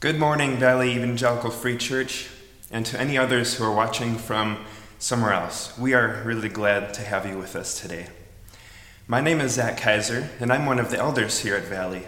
Good 0.00 0.20
morning, 0.20 0.58
Valley 0.58 0.92
Evangelical 0.92 1.50
Free 1.50 1.76
Church, 1.76 2.28
and 2.70 2.86
to 2.86 3.00
any 3.00 3.18
others 3.18 3.56
who 3.56 3.64
are 3.64 3.74
watching 3.74 4.14
from 4.14 4.64
somewhere 5.00 5.32
else. 5.32 5.76
We 5.76 5.92
are 5.92 6.22
really 6.24 6.48
glad 6.48 6.94
to 6.94 7.02
have 7.02 7.26
you 7.26 7.36
with 7.36 7.56
us 7.56 7.80
today. 7.80 8.06
My 9.08 9.20
name 9.20 9.40
is 9.40 9.54
Zach 9.54 9.76
Kaiser, 9.76 10.28
and 10.38 10.52
I'm 10.52 10.66
one 10.66 10.78
of 10.78 10.92
the 10.92 10.98
elders 10.98 11.40
here 11.40 11.56
at 11.56 11.64
Valley. 11.64 12.04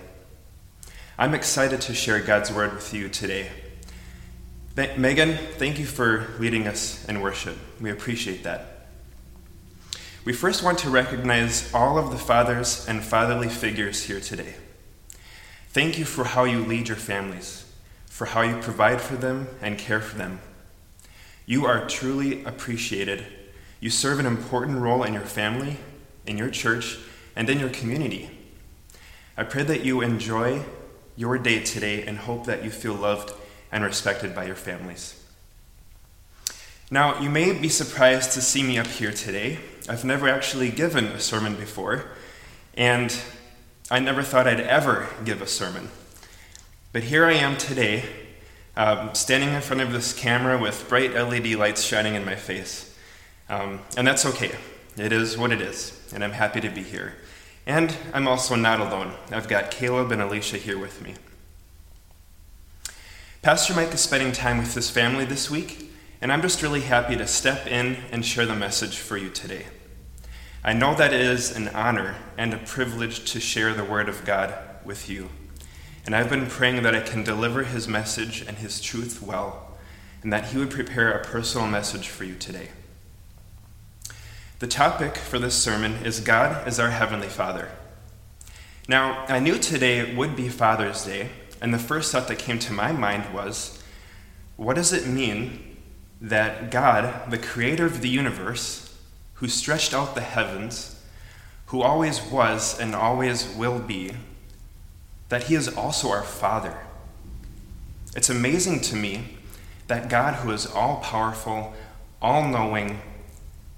I'm 1.19 1.35
excited 1.35 1.81
to 1.81 1.93
share 1.93 2.21
God's 2.21 2.53
word 2.53 2.75
with 2.75 2.95
you 2.95 3.09
today. 3.09 3.51
Megan, 4.77 5.37
thank 5.57 5.81
you 5.81 5.85
for 5.85 6.29
leading 6.39 6.69
us 6.69 7.05
in 7.09 7.21
worship. 7.21 7.57
We 7.81 7.91
appreciate 7.91 8.45
that. 8.45 8.87
We 10.25 10.33
first 10.33 10.63
want 10.63 10.79
to 10.79 10.91
recognize 10.91 11.75
all 11.75 11.99
of 11.99 12.13
the 12.13 12.19
fathers 12.19 12.87
and 12.87 13.03
fatherly 13.03 13.49
figures 13.49 14.05
here 14.05 14.21
today. 14.21 14.55
Thank 15.71 15.99
you 15.99 16.05
for 16.05 16.23
how 16.23 16.45
you 16.45 16.65
lead 16.65 16.87
your 16.87 16.97
families, 16.97 17.65
for 18.21 18.27
how 18.27 18.43
you 18.43 18.55
provide 18.61 19.01
for 19.01 19.17
them 19.17 19.49
and 19.63 19.79
care 19.79 19.99
for 19.99 20.19
them. 20.19 20.39
You 21.47 21.65
are 21.65 21.89
truly 21.89 22.45
appreciated. 22.45 23.25
You 23.81 23.89
serve 23.89 24.19
an 24.19 24.27
important 24.27 24.77
role 24.77 25.05
in 25.05 25.15
your 25.15 25.25
family, 25.25 25.79
in 26.27 26.37
your 26.37 26.51
church, 26.51 26.99
and 27.35 27.49
in 27.49 27.59
your 27.59 27.71
community. 27.71 28.29
I 29.39 29.45
pray 29.45 29.63
that 29.63 29.87
you 29.87 30.03
enjoy 30.03 30.63
your 31.17 31.39
day 31.39 31.61
today 31.65 32.05
and 32.07 32.19
hope 32.19 32.45
that 32.45 32.63
you 32.63 32.69
feel 32.69 32.93
loved 32.93 33.33
and 33.73 33.83
respected 33.83 34.35
by 34.35 34.45
your 34.45 34.55
families. 34.55 35.25
Now, 36.91 37.19
you 37.23 37.31
may 37.31 37.59
be 37.59 37.71
surprised 37.71 38.33
to 38.33 38.43
see 38.43 38.63
me 38.63 38.77
up 38.77 38.87
here 38.87 39.13
today. 39.13 39.61
I've 39.89 40.05
never 40.05 40.29
actually 40.29 40.69
given 40.69 41.07
a 41.07 41.21
sermon 41.21 41.55
before, 41.55 42.05
and 42.75 43.19
I 43.91 43.99
never 43.99 44.23
thought 44.23 44.47
I'd 44.47 44.61
ever 44.61 45.09
give 45.25 45.41
a 45.41 45.47
sermon. 45.47 45.89
But 46.93 47.05
here 47.05 47.25
I 47.25 47.35
am 47.35 47.57
today, 47.57 48.03
um, 48.77 49.15
standing 49.15 49.51
in 49.51 49.61
front 49.61 49.81
of 49.81 49.93
this 49.93 50.13
camera 50.13 50.59
with 50.59 50.89
bright 50.89 51.15
LED 51.15 51.55
lights 51.55 51.85
shining 51.85 52.17
in 52.17 52.25
my 52.25 52.35
face. 52.35 52.99
Um, 53.49 53.83
and 53.97 54.05
that's 54.05 54.27
okay. 54.27 54.57
It 54.97 55.13
is 55.13 55.39
what 55.39 55.53
it 55.53 55.61
is, 55.61 56.13
and 56.13 56.25
I'm 56.25 56.33
happy 56.33 56.61
to 56.61 56.69
be 56.69 56.83
here. 56.83 57.15
And 57.65 57.97
I'm 58.13 58.27
also 58.27 58.57
not 58.57 58.81
alone. 58.81 59.13
I've 59.31 59.47
got 59.47 59.71
Caleb 59.71 60.11
and 60.11 60.21
Alicia 60.21 60.57
here 60.57 60.79
with 60.79 61.01
me. 61.01 61.15
Pastor 63.41 63.73
Mike 63.73 63.95
is 63.95 64.01
spending 64.01 64.33
time 64.33 64.59
with 64.59 64.75
his 64.75 64.91
family 64.91 65.25
this 65.25 65.49
week, 65.49 65.93
and 66.21 66.33
I'm 66.33 66.43
just 66.43 66.61
really 66.61 66.81
happy 66.81 67.15
to 67.17 67.27
step 67.29 67.69
in 67.69 67.99
and 68.11 68.27
share 68.27 68.47
the 68.47 68.57
message 68.57 68.99
for 68.99 69.17
you 69.17 69.31
today. 69.31 69.67
I 70.65 70.73
know 70.73 70.97
that 70.97 71.13
it 71.13 71.21
is 71.21 71.55
an 71.55 71.69
honor 71.69 72.17
and 72.37 72.53
a 72.53 72.59
privilege 72.59 73.31
to 73.31 73.39
share 73.39 73.75
the 73.75 73.85
Word 73.85 74.09
of 74.09 74.25
God 74.25 74.55
with 74.85 75.09
you. 75.09 75.29
And 76.07 76.17
I've 76.17 76.31
been 76.31 76.47
praying 76.47 76.83
that 76.83 76.95
I 76.95 77.01
can 77.01 77.23
deliver 77.23 77.65
His 77.65 77.87
message 77.87 78.43
and 78.43 78.59
His 78.59 78.81
truth 78.81 79.23
well, 79.23 79.77
and 80.23 80.33
that 80.33 80.47
He 80.47 80.59
would 80.59 80.71
prepare 80.71 81.13
a 81.13 81.25
personal 81.25 81.67
message 81.67 82.09
for 82.09 82.25
you 82.25 82.35
today. 82.35 82.71
The 84.61 84.67
topic 84.67 85.17
for 85.17 85.39
this 85.39 85.55
sermon 85.55 86.05
is 86.05 86.21
God 86.21 86.67
as 86.67 86.79
our 86.79 86.91
Heavenly 86.91 87.29
Father. 87.29 87.71
Now, 88.89 89.25
I 89.29 89.39
knew 89.39 89.59
today 89.59 90.15
would 90.15 90.37
be 90.37 90.49
Father's 90.49 91.05
Day, 91.05 91.31
and 91.63 91.73
the 91.73 91.79
first 91.79 92.13
thought 92.13 92.29
that 92.29 92.39
came 92.39 92.59
to 92.59 92.73
my 92.73 92.93
mind 92.93 93.33
was 93.33 93.83
what 94.57 94.77
does 94.77 94.93
it 94.93 95.07
mean 95.07 95.77
that 96.21 96.71
God, 96.71 97.31
the 97.31 97.39
creator 97.39 97.87
of 97.87 98.03
the 98.03 98.09
universe, 98.09 98.95
who 99.35 99.49
stretched 99.49 99.95
out 99.95 100.15
the 100.15 100.21
heavens, 100.21 101.03
who 101.67 101.81
always 101.81 102.21
was 102.23 102.79
and 102.79 102.95
always 102.95 103.49
will 103.55 103.79
be, 103.79 104.13
that 105.31 105.45
he 105.45 105.55
is 105.55 105.67
also 105.69 106.11
our 106.11 106.23
Father? 106.23 106.77
It's 108.15 108.29
amazing 108.29 108.81
to 108.83 108.97
me 108.97 109.39
that 109.87 110.09
God, 110.09 110.35
who 110.35 110.51
is 110.51 110.67
all 110.67 110.97
powerful, 110.97 111.73
all 112.21 112.47
knowing, 112.47 113.01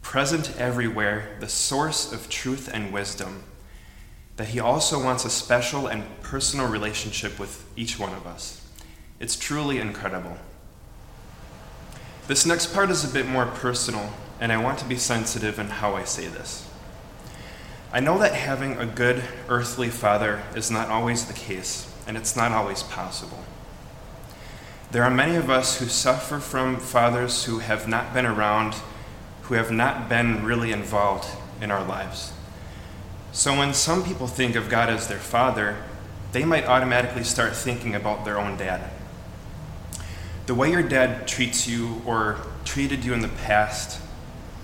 present 0.03 0.59
everywhere, 0.59 1.37
the 1.41 1.49
source 1.49 2.13
of 2.13 2.29
truth 2.29 2.69
and 2.73 2.93
wisdom, 2.93 3.45
that 4.37 4.49
he 4.49 4.61
also 4.61 5.03
wants 5.03 5.25
a 5.25 5.31
special 5.31 5.87
and 5.87 6.05
personal 6.23 6.67
relationship 6.67 7.39
with 7.39 7.65
each 7.77 7.99
one 7.99 8.13
of 8.13 8.27
us. 8.27 8.67
It's 9.21 9.37
truly 9.37 9.79
incredible. 9.79 10.37
This 12.27 12.47
next 12.47 12.75
part 12.75 12.91
is 12.91 13.05
a 13.05 13.13
bit 13.13 13.27
more 13.27 13.47
personal, 13.47 14.13
and 14.41 14.53
I 14.53 14.57
want 14.57 14.79
to 14.79 14.85
be 14.85 14.97
sensitive 14.97 15.59
in 15.59 15.67
how 15.67 15.95
I 15.95 16.05
say 16.05 16.27
this. 16.27 16.69
I 17.95 18.01
know 18.01 18.19
that 18.19 18.33
having 18.33 18.79
a 18.79 18.87
good 18.87 19.23
earthly 19.51 19.91
father 19.91 20.43
is 20.55 20.71
not 20.71 20.89
always 20.89 21.27
the 21.27 21.35
case, 21.35 21.93
and 22.07 22.17
it's 22.17 22.35
not 22.35 22.51
always 22.51 22.83
possible. 22.83 23.45
There 24.93 25.05
are 25.05 25.11
many 25.11 25.37
of 25.37 25.51
us 25.51 25.79
who 25.79 25.87
suffer 25.87 26.39
from 26.39 26.79
fathers 26.79 27.45
who 27.45 27.59
have 27.59 27.87
not 27.87 28.15
been 28.15 28.25
around, 28.25 28.77
who 29.43 29.55
have 29.55 29.71
not 29.71 30.09
been 30.09 30.43
really 30.43 30.73
involved 30.73 31.29
in 31.61 31.71
our 31.71 31.85
lives. 31.85 32.33
So 33.33 33.57
when 33.57 33.75
some 33.75 34.03
people 34.03 34.27
think 34.27 34.57
of 34.57 34.71
God 34.71 34.89
as 34.89 35.09
their 35.09 35.19
father, 35.19 35.77
they 36.33 36.47
might 36.47 36.65
automatically 36.65 37.25
start 37.25 37.55
thinking 37.55 37.95
about 37.95 38.25
their 38.25 38.39
own 38.39 38.57
dad. 38.57 38.91
The 40.47 40.55
way 40.55 40.71
your 40.71 40.83
dad 40.83 41.29
treats 41.29 41.69
you 41.69 42.01
or 42.07 42.39
treated 42.65 43.05
you 43.05 43.13
in 43.13 43.21
the 43.21 43.29
past 43.29 44.01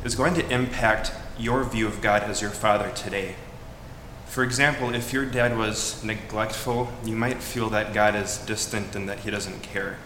is 0.03 0.15
going 0.15 0.34
to 0.34 0.49
impact 0.50 1.12
your 1.38 1.65
view 1.65 1.87
of 1.87 2.00
God 2.00 2.22
as 2.25 2.41
your 2.41 2.50
father 2.50 2.91
today. 2.91 3.37
For 4.26 4.44
example, 4.44 4.94
if 4.94 5.12
your 5.12 5.25
dad 5.25 5.56
was 5.56 6.03
neglectful, 6.04 6.93
you 7.04 7.16
might 7.16 7.43
feel 7.43 7.71
that 7.71 7.94
God 7.94 8.15
is 8.15 8.38
distant 8.38 8.94
and 8.94 9.09
that 9.09 9.21
he 9.21 9.31
doesn't 9.31 9.62
care. 9.62 9.99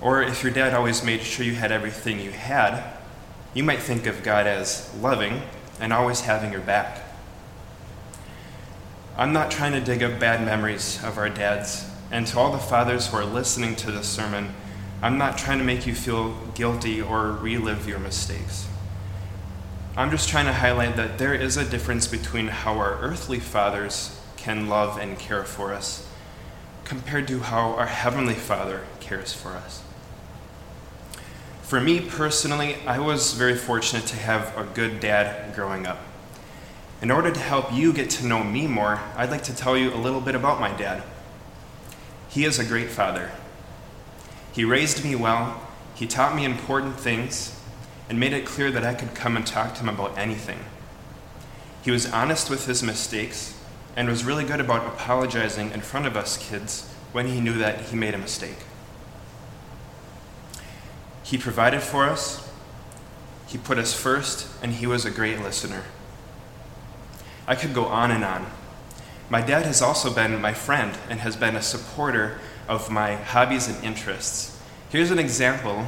Or 0.00 0.22
if 0.22 0.42
your 0.42 0.52
dad 0.52 0.74
always 0.74 1.04
made 1.04 1.22
sure 1.22 1.44
you 1.44 1.54
had 1.54 1.70
everything 1.70 2.20
you 2.20 2.30
had, 2.30 2.82
you 3.52 3.62
might 3.62 3.80
think 3.80 4.06
of 4.06 4.22
God 4.22 4.46
as 4.46 4.92
loving 5.00 5.42
and 5.80 5.92
always 5.92 6.22
having 6.22 6.52
your 6.52 6.60
back. 6.60 7.00
I'm 9.16 9.32
not 9.32 9.50
trying 9.50 9.72
to 9.72 9.80
dig 9.80 10.02
up 10.02 10.18
bad 10.18 10.44
memories 10.44 11.02
of 11.04 11.18
our 11.18 11.28
dads. 11.28 11.88
And 12.10 12.26
to 12.28 12.38
all 12.38 12.52
the 12.52 12.58
fathers 12.58 13.08
who 13.08 13.16
are 13.16 13.24
listening 13.24 13.76
to 13.76 13.90
this 13.92 14.08
sermon, 14.08 14.54
I'm 15.02 15.18
not 15.18 15.38
trying 15.38 15.58
to 15.58 15.64
make 15.64 15.86
you 15.86 15.94
feel 15.94 16.34
guilty 16.54 17.00
or 17.00 17.32
relive 17.32 17.86
your 17.86 17.98
mistakes. 17.98 18.66
I'm 19.96 20.10
just 20.10 20.28
trying 20.28 20.46
to 20.46 20.52
highlight 20.52 20.96
that 20.96 21.18
there 21.18 21.34
is 21.34 21.56
a 21.56 21.64
difference 21.64 22.08
between 22.08 22.48
how 22.48 22.78
our 22.78 22.98
earthly 23.00 23.38
fathers 23.38 24.20
can 24.36 24.68
love 24.68 24.98
and 24.98 25.16
care 25.16 25.44
for 25.44 25.72
us 25.72 26.08
compared 26.84 27.28
to 27.28 27.38
how 27.38 27.74
our 27.76 27.86
Heavenly 27.86 28.34
Father 28.34 28.82
cares 28.98 29.32
for 29.32 29.50
us. 29.50 29.84
For 31.62 31.80
me 31.80 32.00
personally, 32.00 32.74
I 32.88 32.98
was 32.98 33.34
very 33.34 33.54
fortunate 33.54 34.04
to 34.06 34.16
have 34.16 34.56
a 34.58 34.64
good 34.64 34.98
dad 34.98 35.54
growing 35.54 35.86
up. 35.86 36.00
In 37.00 37.12
order 37.12 37.30
to 37.30 37.40
help 37.40 37.72
you 37.72 37.92
get 37.92 38.10
to 38.10 38.26
know 38.26 38.42
me 38.42 38.66
more, 38.66 39.00
I'd 39.16 39.30
like 39.30 39.44
to 39.44 39.54
tell 39.54 39.76
you 39.76 39.94
a 39.94 39.96
little 39.96 40.20
bit 40.20 40.34
about 40.34 40.58
my 40.58 40.76
dad. 40.76 41.04
He 42.28 42.44
is 42.44 42.58
a 42.58 42.64
great 42.64 42.90
father. 42.90 43.30
He 44.52 44.64
raised 44.64 45.04
me 45.04 45.14
well, 45.14 45.64
he 45.94 46.08
taught 46.08 46.34
me 46.34 46.44
important 46.44 46.98
things, 46.98 47.53
and 48.08 48.20
made 48.20 48.32
it 48.32 48.46
clear 48.46 48.70
that 48.70 48.84
I 48.84 48.94
could 48.94 49.14
come 49.14 49.36
and 49.36 49.46
talk 49.46 49.74
to 49.74 49.80
him 49.80 49.88
about 49.88 50.16
anything. 50.18 50.60
He 51.82 51.90
was 51.90 52.10
honest 52.10 52.50
with 52.50 52.66
his 52.66 52.82
mistakes 52.82 53.58
and 53.96 54.08
was 54.08 54.24
really 54.24 54.44
good 54.44 54.60
about 54.60 54.86
apologizing 54.86 55.70
in 55.70 55.80
front 55.80 56.06
of 56.06 56.16
us 56.16 56.36
kids 56.36 56.90
when 57.12 57.28
he 57.28 57.40
knew 57.40 57.58
that 57.58 57.82
he 57.82 57.96
made 57.96 58.14
a 58.14 58.18
mistake. 58.18 58.58
He 61.22 61.38
provided 61.38 61.80
for 61.80 62.04
us, 62.04 62.50
he 63.46 63.58
put 63.58 63.78
us 63.78 63.94
first, 63.94 64.48
and 64.62 64.72
he 64.72 64.86
was 64.86 65.04
a 65.04 65.10
great 65.10 65.40
listener. 65.40 65.84
I 67.46 67.54
could 67.54 67.74
go 67.74 67.84
on 67.84 68.10
and 68.10 68.24
on. 68.24 68.46
My 69.30 69.40
dad 69.40 69.64
has 69.64 69.80
also 69.80 70.12
been 70.12 70.40
my 70.40 70.52
friend 70.52 70.96
and 71.08 71.20
has 71.20 71.36
been 71.36 71.56
a 71.56 71.62
supporter 71.62 72.40
of 72.68 72.90
my 72.90 73.16
hobbies 73.16 73.68
and 73.68 73.82
interests. 73.84 74.58
Here's 74.90 75.10
an 75.10 75.18
example 75.18 75.86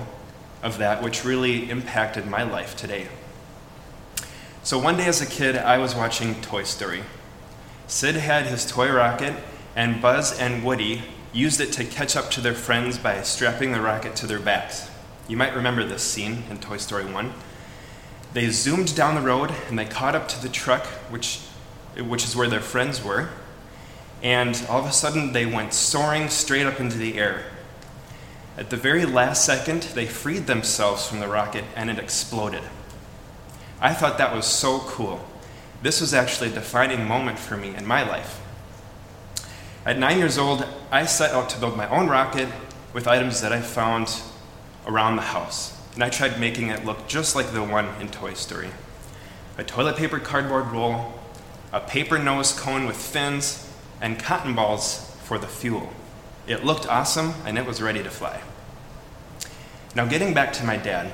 of 0.63 0.79
that 0.79 1.03
which 1.03 1.25
really 1.25 1.71
impacted 1.71 2.27
my 2.27 2.43
life 2.43 2.77
today. 2.77 3.09
So, 4.63 4.79
one 4.79 4.97
day 4.97 5.07
as 5.07 5.21
a 5.21 5.27
kid, 5.27 5.57
I 5.57 5.79
was 5.79 5.95
watching 5.95 6.41
Toy 6.41 6.65
Story. 6.65 7.03
Sid 7.87 8.17
had 8.17 8.47
his 8.47 8.67
toy 8.67 8.91
rocket, 8.91 9.35
and 9.77 10.03
Buzz 10.03 10.37
and 10.39 10.65
Woody 10.65 11.03
used 11.33 11.61
it 11.61 11.73
to 11.73 11.85
catch 11.85 12.17
up 12.17 12.31
to 12.33 12.41
their 12.41 12.55
friends 12.55 12.99
by 12.99 13.23
strapping 13.23 13.73
the 13.73 13.81
rocket 13.81 14.17
to 14.17 14.27
their 14.27 14.41
backs. 14.41 14.91
You 15.29 15.37
might 15.37 15.55
remember 15.55 15.85
this 15.85 16.03
scene 16.03 16.45
in 16.51 16.59
Toy 16.59 16.79
Story 16.79 17.05
1. 17.05 17.33
They 18.33 18.49
zoomed 18.51 18.97
down 18.97 19.15
the 19.15 19.21
road 19.21 19.53
and 19.69 19.79
they 19.79 19.85
caught 19.85 20.15
up 20.15 20.29
to 20.29 20.43
the 20.43 20.49
truck, 20.49 20.87
which, 21.11 21.41
which 21.97 22.25
is 22.25 22.35
where 22.35 22.49
their 22.49 22.61
friends 22.61 23.05
were, 23.05 23.29
and 24.23 24.65
all 24.69 24.81
of 24.81 24.87
a 24.87 24.93
sudden 24.93 25.33
they 25.33 25.47
went 25.47 25.75
soaring 25.75 26.29
straight 26.29 26.67
up 26.67 26.81
into 26.81 26.99
the 26.99 27.19
air. 27.19 27.45
At 28.57 28.71
the 28.71 28.77
very 28.77 29.05
last 29.05 29.45
second, 29.45 29.83
they 29.95 30.07
freed 30.07 30.47
themselves 30.47 31.07
from 31.07 31.21
the 31.21 31.29
rocket 31.29 31.65
and 31.75 31.91
it 31.91 31.99
exploded. 31.99 32.63
I 33.81 33.93
thought 33.93 34.17
that 34.17 34.35
was 34.35 34.47
so 34.47 34.79
cool. 34.81 35.25
This 35.83 36.01
was 36.01 36.15
actually 36.15 36.51
a 36.51 36.55
defining 36.55 37.07
moment 37.07 37.39
for 37.39 37.57
me 37.57 37.75
in 37.75 37.85
my 37.85 38.03
life. 38.03 38.41
At 39.85 39.99
nine 39.99 40.19
years 40.19 40.39
old, 40.39 40.67
I 40.91 41.05
set 41.05 41.33
out 41.33 41.51
to 41.51 41.61
build 41.61 41.77
my 41.77 41.89
own 41.91 42.09
rocket 42.09 42.49
with 42.95 43.07
items 43.07 43.43
that 43.43 43.53
I 43.53 43.61
found 43.61 44.21
around 44.87 45.17
the 45.17 45.23
house, 45.23 45.79
and 45.95 46.03
I 46.03 46.09
tried 46.09 46.41
making 46.41 46.69
it 46.69 46.85
look 46.85 47.07
just 47.07 47.37
like 47.37 47.53
the 47.53 47.63
one 47.63 47.89
in 48.01 48.09
Toy 48.09 48.33
Story. 48.33 48.71
A 49.59 49.65
toilet 49.65 49.97
paper 49.97 50.19
cardboard 50.19 50.69
roll, 50.69 51.21
a 51.73 51.81
paper 51.81 52.19
nose 52.19 52.59
cone 52.59 52.87
with 52.87 52.97
fins, 52.97 53.71
and 54.01 54.19
cotton 54.19 54.55
balls 54.55 55.15
for 55.25 55.39
the 55.39 55.47
fuel. 55.47 55.93
It 56.47 56.65
looked 56.65 56.87
awesome, 56.87 57.35
and 57.45 57.59
it 57.59 57.67
was 57.67 57.83
ready 57.83 58.03
to 58.03 58.11
fly. 58.11 58.41
Now, 59.95 60.07
getting 60.07 60.35
back 60.35 60.53
to 60.55 60.65
my 60.65 60.77
dad, 60.77 61.13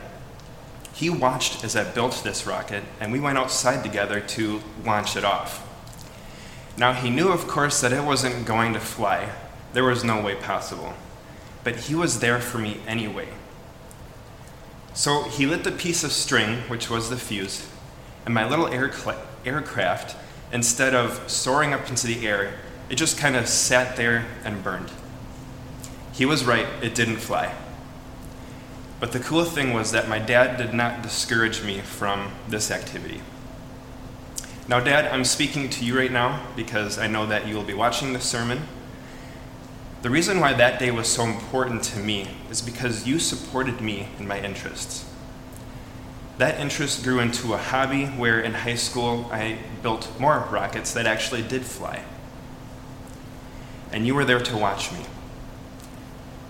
he 0.92 1.08
watched 1.08 1.64
as 1.64 1.74
I 1.74 1.84
built 1.84 2.22
this 2.22 2.46
rocket, 2.46 2.84
and 3.00 3.12
we 3.12 3.20
went 3.20 3.38
outside 3.38 3.82
together 3.82 4.20
to 4.20 4.60
launch 4.84 5.16
it 5.16 5.24
off. 5.24 5.66
Now, 6.76 6.92
he 6.92 7.10
knew, 7.10 7.28
of 7.28 7.48
course, 7.48 7.80
that 7.80 7.92
it 7.92 8.04
wasn't 8.04 8.46
going 8.46 8.74
to 8.74 8.80
fly. 8.80 9.30
There 9.72 9.84
was 9.84 10.04
no 10.04 10.20
way 10.20 10.34
possible. 10.34 10.94
But 11.64 11.76
he 11.76 11.94
was 11.94 12.20
there 12.20 12.40
for 12.40 12.58
me 12.58 12.80
anyway. 12.86 13.28
So 14.94 15.22
he 15.24 15.46
lit 15.46 15.64
the 15.64 15.72
piece 15.72 16.04
of 16.04 16.12
string, 16.12 16.58
which 16.68 16.90
was 16.90 17.08
the 17.08 17.16
fuse, 17.16 17.66
and 18.26 18.34
my 18.34 18.48
little 18.48 18.66
air 18.66 18.92
aircraft, 19.44 20.16
instead 20.52 20.94
of 20.94 21.30
soaring 21.30 21.72
up 21.72 21.88
into 21.88 22.06
the 22.06 22.26
air, 22.26 22.54
it 22.90 22.96
just 22.96 23.16
kind 23.16 23.36
of 23.36 23.48
sat 23.48 23.96
there 23.96 24.26
and 24.44 24.62
burned. 24.62 24.90
He 26.12 26.26
was 26.26 26.44
right, 26.44 26.66
it 26.82 26.94
didn't 26.94 27.18
fly. 27.18 27.54
But 29.00 29.12
the 29.12 29.20
cool 29.20 29.44
thing 29.44 29.72
was 29.72 29.90
that 29.92 30.08
my 30.08 30.18
dad 30.18 30.56
did 30.56 30.72
not 30.72 31.02
discourage 31.02 31.64
me 31.64 31.80
from 31.80 32.30
this 32.48 32.70
activity. 32.70 33.20
Now, 34.68 34.78
Dad, 34.78 35.06
I'm 35.06 35.24
speaking 35.24 35.68
to 35.70 35.84
you 35.84 35.98
right 35.98 36.12
now 36.12 36.46
because 36.54 36.96
I 36.96 37.08
know 37.08 37.26
that 37.26 37.48
you 37.48 37.56
will 37.56 37.64
be 37.64 37.74
watching 37.74 38.12
this 38.12 38.24
sermon. 38.24 38.62
The 40.02 40.10
reason 40.10 40.38
why 40.38 40.52
that 40.52 40.78
day 40.78 40.92
was 40.92 41.08
so 41.08 41.24
important 41.24 41.82
to 41.84 41.98
me 41.98 42.28
is 42.48 42.62
because 42.62 43.06
you 43.06 43.18
supported 43.18 43.80
me 43.80 44.08
in 44.20 44.28
my 44.28 44.40
interests. 44.40 45.04
That 46.38 46.60
interest 46.60 47.02
grew 47.02 47.18
into 47.18 47.54
a 47.54 47.58
hobby 47.58 48.06
where 48.06 48.40
in 48.40 48.54
high 48.54 48.76
school 48.76 49.28
I 49.32 49.58
built 49.82 50.08
more 50.20 50.46
rockets 50.50 50.92
that 50.94 51.06
actually 51.06 51.42
did 51.42 51.64
fly. 51.64 52.04
And 53.90 54.06
you 54.06 54.14
were 54.14 54.24
there 54.24 54.40
to 54.40 54.56
watch 54.56 54.92
me. 54.92 55.00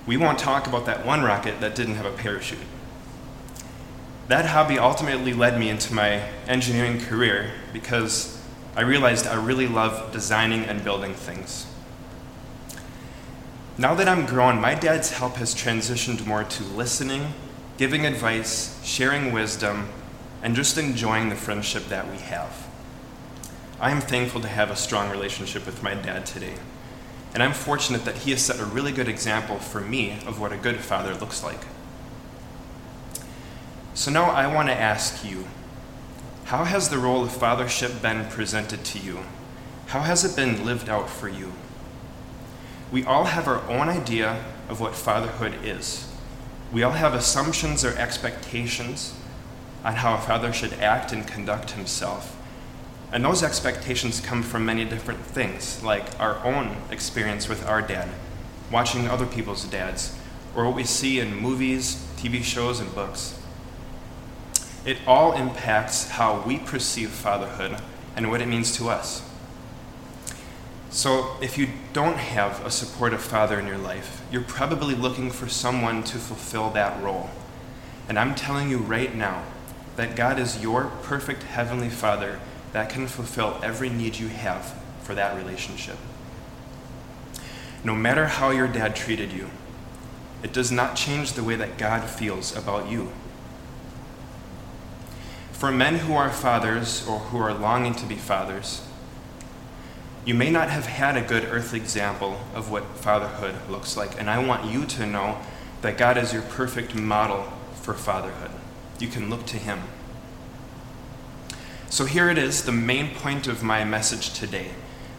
We 0.06 0.16
won't 0.16 0.38
talk 0.38 0.66
about 0.66 0.86
that 0.86 1.06
one 1.06 1.22
rocket 1.22 1.60
that 1.60 1.74
didn't 1.74 1.94
have 1.94 2.06
a 2.06 2.12
parachute. 2.12 2.58
That 4.28 4.46
hobby 4.46 4.78
ultimately 4.78 5.32
led 5.32 5.58
me 5.58 5.68
into 5.68 5.94
my 5.94 6.28
engineering 6.46 7.00
career 7.00 7.52
because 7.72 8.40
I 8.74 8.80
realized 8.80 9.26
I 9.26 9.34
really 9.34 9.68
love 9.68 10.12
designing 10.12 10.64
and 10.64 10.82
building 10.82 11.14
things. 11.14 11.66
Now 13.78 13.94
that 13.94 14.08
I'm 14.08 14.26
grown, 14.26 14.60
my 14.60 14.74
dad's 14.74 15.12
help 15.12 15.36
has 15.36 15.54
transitioned 15.54 16.26
more 16.26 16.44
to 16.44 16.62
listening, 16.64 17.34
giving 17.78 18.04
advice, 18.04 18.80
sharing 18.84 19.32
wisdom, 19.32 19.88
and 20.42 20.56
just 20.56 20.76
enjoying 20.78 21.28
the 21.28 21.36
friendship 21.36 21.86
that 21.88 22.10
we 22.10 22.18
have. 22.18 22.68
I 23.80 23.90
am 23.90 24.00
thankful 24.00 24.40
to 24.42 24.48
have 24.48 24.70
a 24.70 24.76
strong 24.76 25.10
relationship 25.10 25.66
with 25.66 25.82
my 25.82 25.94
dad 25.94 26.26
today, 26.26 26.54
and 27.34 27.42
I'm 27.42 27.52
fortunate 27.52 28.04
that 28.04 28.18
he 28.18 28.30
has 28.32 28.42
set 28.42 28.60
a 28.60 28.64
really 28.64 28.92
good 28.92 29.08
example 29.08 29.58
for 29.58 29.80
me 29.80 30.18
of 30.26 30.40
what 30.40 30.52
a 30.52 30.56
good 30.56 30.76
father 30.80 31.14
looks 31.14 31.42
like. 31.42 31.60
So 33.94 34.10
now 34.10 34.30
I 34.30 34.52
want 34.52 34.68
to 34.68 34.74
ask 34.74 35.24
you 35.24 35.46
how 36.44 36.64
has 36.64 36.88
the 36.88 36.98
role 36.98 37.24
of 37.24 37.30
fathership 37.30 38.02
been 38.02 38.26
presented 38.26 38.84
to 38.84 38.98
you? 38.98 39.20
How 39.86 40.00
has 40.00 40.24
it 40.24 40.36
been 40.36 40.66
lived 40.66 40.88
out 40.88 41.08
for 41.08 41.28
you? 41.28 41.52
We 42.90 43.04
all 43.04 43.24
have 43.24 43.48
our 43.48 43.62
own 43.70 43.88
idea 43.88 44.44
of 44.68 44.80
what 44.80 44.94
fatherhood 44.94 45.54
is. 45.64 46.12
We 46.72 46.82
all 46.82 46.92
have 46.92 47.14
assumptions 47.14 47.84
or 47.84 47.96
expectations 47.96 49.14
on 49.84 49.94
how 49.94 50.14
a 50.14 50.20
father 50.20 50.52
should 50.52 50.74
act 50.74 51.12
and 51.12 51.26
conduct 51.26 51.72
himself. 51.72 52.36
And 53.12 53.22
those 53.22 53.42
expectations 53.42 54.20
come 54.20 54.42
from 54.42 54.64
many 54.64 54.86
different 54.86 55.20
things, 55.20 55.82
like 55.82 56.18
our 56.18 56.42
own 56.46 56.76
experience 56.90 57.46
with 57.46 57.66
our 57.68 57.82
dad, 57.82 58.08
watching 58.70 59.06
other 59.06 59.26
people's 59.26 59.64
dads, 59.64 60.16
or 60.56 60.64
what 60.64 60.74
we 60.74 60.84
see 60.84 61.20
in 61.20 61.36
movies, 61.36 62.06
TV 62.16 62.42
shows, 62.42 62.80
and 62.80 62.94
books. 62.94 63.38
It 64.86 64.96
all 65.06 65.34
impacts 65.34 66.08
how 66.08 66.40
we 66.40 66.58
perceive 66.58 67.10
fatherhood 67.10 67.76
and 68.16 68.30
what 68.30 68.40
it 68.40 68.48
means 68.48 68.74
to 68.78 68.88
us. 68.88 69.22
So, 70.90 71.36
if 71.40 71.56
you 71.56 71.68
don't 71.92 72.18
have 72.18 72.64
a 72.66 72.70
supportive 72.70 73.22
father 73.22 73.58
in 73.58 73.66
your 73.66 73.78
life, 73.78 74.20
you're 74.30 74.42
probably 74.42 74.94
looking 74.94 75.30
for 75.30 75.48
someone 75.48 76.02
to 76.04 76.18
fulfill 76.18 76.70
that 76.70 77.02
role. 77.02 77.30
And 78.08 78.18
I'm 78.18 78.34
telling 78.34 78.68
you 78.68 78.78
right 78.78 79.14
now 79.14 79.44
that 79.96 80.16
God 80.16 80.38
is 80.38 80.62
your 80.62 80.90
perfect 81.02 81.44
heavenly 81.44 81.88
father 81.88 82.40
that 82.72 82.90
can 82.90 83.06
fulfill 83.06 83.58
every 83.62 83.90
need 83.90 84.16
you 84.16 84.28
have 84.28 84.74
for 85.02 85.14
that 85.14 85.36
relationship. 85.36 85.96
No 87.84 87.94
matter 87.94 88.26
how 88.26 88.50
your 88.50 88.68
dad 88.68 88.94
treated 88.94 89.32
you, 89.32 89.50
it 90.42 90.52
does 90.52 90.72
not 90.72 90.96
change 90.96 91.32
the 91.32 91.44
way 91.44 91.56
that 91.56 91.78
God 91.78 92.08
feels 92.08 92.56
about 92.56 92.88
you. 92.90 93.12
For 95.52 95.70
men 95.70 95.98
who 95.98 96.14
are 96.14 96.30
fathers 96.30 97.06
or 97.06 97.18
who 97.18 97.38
are 97.38 97.54
longing 97.54 97.94
to 97.94 98.06
be 98.06 98.16
fathers, 98.16 98.82
you 100.24 100.34
may 100.34 100.50
not 100.50 100.70
have 100.70 100.86
had 100.86 101.16
a 101.16 101.22
good 101.22 101.44
earthly 101.44 101.80
example 101.80 102.40
of 102.54 102.70
what 102.70 102.96
fatherhood 102.96 103.54
looks 103.68 103.96
like, 103.96 104.18
and 104.18 104.30
I 104.30 104.44
want 104.44 104.70
you 104.70 104.86
to 104.86 105.06
know 105.06 105.38
that 105.82 105.98
God 105.98 106.16
is 106.16 106.32
your 106.32 106.42
perfect 106.42 106.94
model 106.94 107.52
for 107.74 107.94
fatherhood. 107.94 108.50
You 109.00 109.08
can 109.08 109.28
look 109.30 109.46
to 109.46 109.56
Him. 109.56 109.80
So 111.92 112.06
here 112.06 112.30
it 112.30 112.38
is, 112.38 112.62
the 112.62 112.72
main 112.72 113.14
point 113.14 113.46
of 113.46 113.62
my 113.62 113.84
message 113.84 114.32
today. 114.32 114.70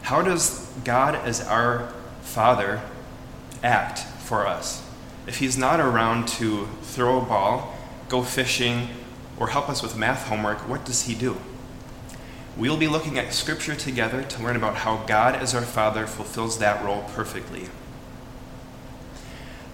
How 0.02 0.24
does 0.24 0.68
God, 0.84 1.14
as 1.14 1.40
our 1.40 1.94
Father, 2.24 2.82
act 3.62 4.00
for 4.00 4.48
us? 4.48 4.84
If 5.28 5.38
He's 5.38 5.56
not 5.56 5.80
around 5.80 6.28
to 6.30 6.68
throw 6.82 7.22
a 7.22 7.26
ball, 7.26 7.78
go 8.10 8.24
fishing, 8.24 8.90
or 9.38 9.50
help 9.50 9.70
us 9.70 9.84
with 9.84 9.96
math 9.96 10.30
homework, 10.30 10.68
what 10.68 10.84
does 10.84 11.04
he 11.04 11.14
do? 11.14 11.38
We'll 12.58 12.76
be 12.76 12.88
looking 12.88 13.20
at 13.20 13.36
Scripture 13.36 13.76
together 13.76 14.24
to 14.24 14.44
learn 14.44 14.56
about 14.56 14.78
how 14.78 15.06
God, 15.06 15.36
as 15.36 15.54
our 15.54 15.62
Father, 15.62 16.08
fulfills 16.08 16.58
that 16.58 16.84
role 16.84 17.04
perfectly. 17.14 17.68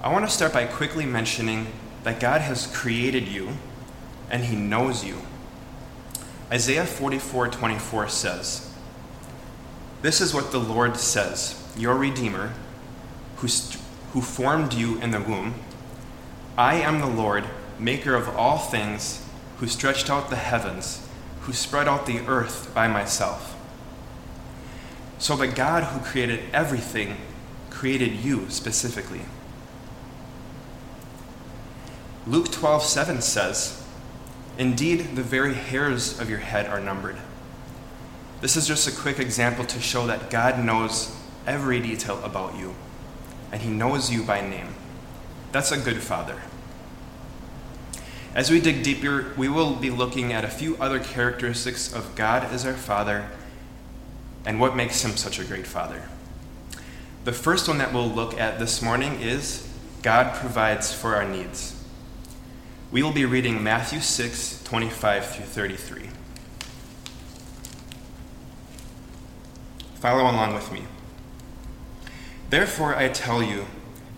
I 0.04 0.12
want 0.12 0.26
to 0.26 0.32
start 0.32 0.52
by 0.52 0.66
quickly 0.66 1.06
mentioning 1.06 1.68
that 2.04 2.20
God 2.20 2.42
has 2.42 2.68
created 2.68 3.26
you 3.26 3.52
and 4.30 4.44
He 4.44 4.58
knows 4.58 5.06
you. 5.06 5.22
Isaiah 6.52 6.86
44 6.86 7.50
24 7.50 8.10
says, 8.10 8.74
This 10.02 10.20
is 10.20 10.34
what 10.34 10.52
the 10.52 10.60
Lord 10.60 10.98
says, 10.98 11.64
your 11.78 11.96
Redeemer, 11.96 12.54
who, 13.38 13.48
st- 13.48 13.82
who 14.14 14.22
formed 14.22 14.74
you 14.74 15.00
in 15.00 15.12
the 15.12 15.22
womb. 15.22 15.54
I 16.58 16.76
am 16.76 17.00
the 17.00 17.08
Lord, 17.08 17.46
maker 17.78 18.16
of 18.16 18.36
all 18.36 18.58
things 18.58 19.24
who 19.58 19.68
stretched 19.68 20.10
out 20.10 20.32
the 20.32 20.36
heavens, 20.38 21.08
who 21.42 21.54
spread 21.54 21.88
out 21.88 22.08
the 22.08 22.20
earth 22.28 22.74
by 22.74 22.88
myself. 22.88 23.56
So 25.20 25.36
the 25.36 25.48
God 25.48 25.84
who 25.84 26.00
created 26.00 26.42
everything 26.52 27.18
created 27.70 28.14
you 28.14 28.50
specifically. 28.50 29.22
Luke 32.26 32.52
12, 32.52 32.84
7 32.84 33.22
says, 33.22 33.79
Indeed, 34.60 35.16
the 35.16 35.24
very 35.24 35.54
hairs 35.54 36.20
of 36.20 36.30
your 36.30 36.40
head 36.40 36.66
are 36.66 36.82
numbered. 36.82 37.16
This 38.42 38.58
is 38.58 38.68
just 38.68 38.90
a 38.90 38.92
quick 38.92 39.18
example 39.18 39.64
to 39.66 39.80
show 39.80 40.06
that 40.08 40.30
God 40.30 40.64
knows 40.64 41.16
every 41.48 41.80
detail 41.80 42.22
about 42.26 42.58
you, 42.58 42.76
and 43.54 43.62
He 43.62 43.70
knows 43.70 44.12
you 44.12 44.22
by 44.22 44.42
name. 44.42 44.76
That's 45.54 45.72
a 45.72 45.78
good 45.78 46.04
father. 46.04 46.42
As 48.36 48.52
we 48.52 48.60
dig 48.60 48.84
deeper, 48.84 49.34
we 49.38 49.48
will 49.48 49.76
be 49.76 49.90
looking 49.90 50.34
at 50.34 50.44
a 50.44 50.50
few 50.50 50.76
other 50.76 51.00
characteristics 51.00 51.92
of 51.94 52.16
God 52.16 52.44
as 52.44 52.66
our 52.66 52.74
Father 52.74 53.30
and 54.46 54.60
what 54.60 54.76
makes 54.76 55.04
him 55.04 55.16
such 55.16 55.40
a 55.40 55.46
great 55.46 55.66
Father. 55.66 56.04
The 57.24 57.32
first 57.32 57.68
one 57.68 57.78
that 57.78 57.94
we'll 57.94 58.10
look 58.10 58.38
at 58.38 58.60
this 58.60 58.82
morning 58.82 59.22
is 59.22 59.68
God 60.02 60.36
provides 60.36 60.94
for 60.94 61.16
our 61.16 61.28
needs. 61.28 61.79
We 62.92 63.04
will 63.04 63.12
be 63.12 63.26
reading 63.26 63.62
Matthew 63.62 64.00
6 64.00 64.64
25 64.64 65.26
through 65.28 65.46
33. 65.46 66.10
Follow 70.00 70.24
along 70.24 70.56
with 70.56 70.72
me. 70.72 70.84
Therefore, 72.50 72.96
I 72.96 73.10
tell 73.10 73.44
you, 73.44 73.68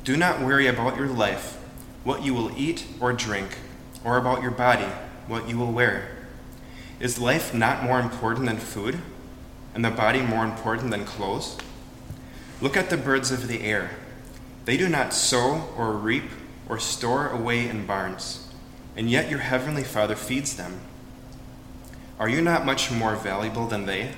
do 0.05 0.15
not 0.15 0.39
worry 0.39 0.67
about 0.67 0.95
your 0.95 1.07
life, 1.07 1.57
what 2.05 2.23
you 2.23 2.33
will 2.33 2.57
eat 2.57 2.85
or 3.01 3.11
drink 3.11 3.57
or 4.05 4.15
about 4.15 4.41
your 4.41 4.51
body, 4.51 4.87
what 5.27 5.49
you 5.49 5.57
will 5.57 5.73
wear? 5.73 6.07
Is 7.01 7.19
life 7.19 7.53
not 7.53 7.83
more 7.83 7.99
important 7.99 8.45
than 8.45 8.57
food, 8.57 8.99
and 9.75 9.83
the 9.83 9.89
body 9.89 10.21
more 10.21 10.45
important 10.45 10.91
than 10.91 11.03
clothes? 11.03 11.57
Look 12.61 12.77
at 12.77 12.89
the 12.89 12.95
birds 12.95 13.31
of 13.31 13.49
the 13.49 13.63
air. 13.63 13.91
They 14.63 14.77
do 14.77 14.87
not 14.87 15.13
sow 15.13 15.69
or 15.75 15.91
reap 15.91 16.29
or 16.69 16.79
store 16.79 17.27
away 17.27 17.67
in 17.67 17.85
barns, 17.85 18.40
and 18.95 19.09
yet 19.09 19.29
your 19.29 19.39
heavenly 19.39 19.83
Father 19.83 20.15
feeds 20.15 20.55
them. 20.55 20.79
Are 22.19 22.29
you 22.29 22.41
not 22.41 22.65
much 22.65 22.91
more 22.91 23.15
valuable 23.15 23.67
than 23.67 23.85
they? 23.85 24.11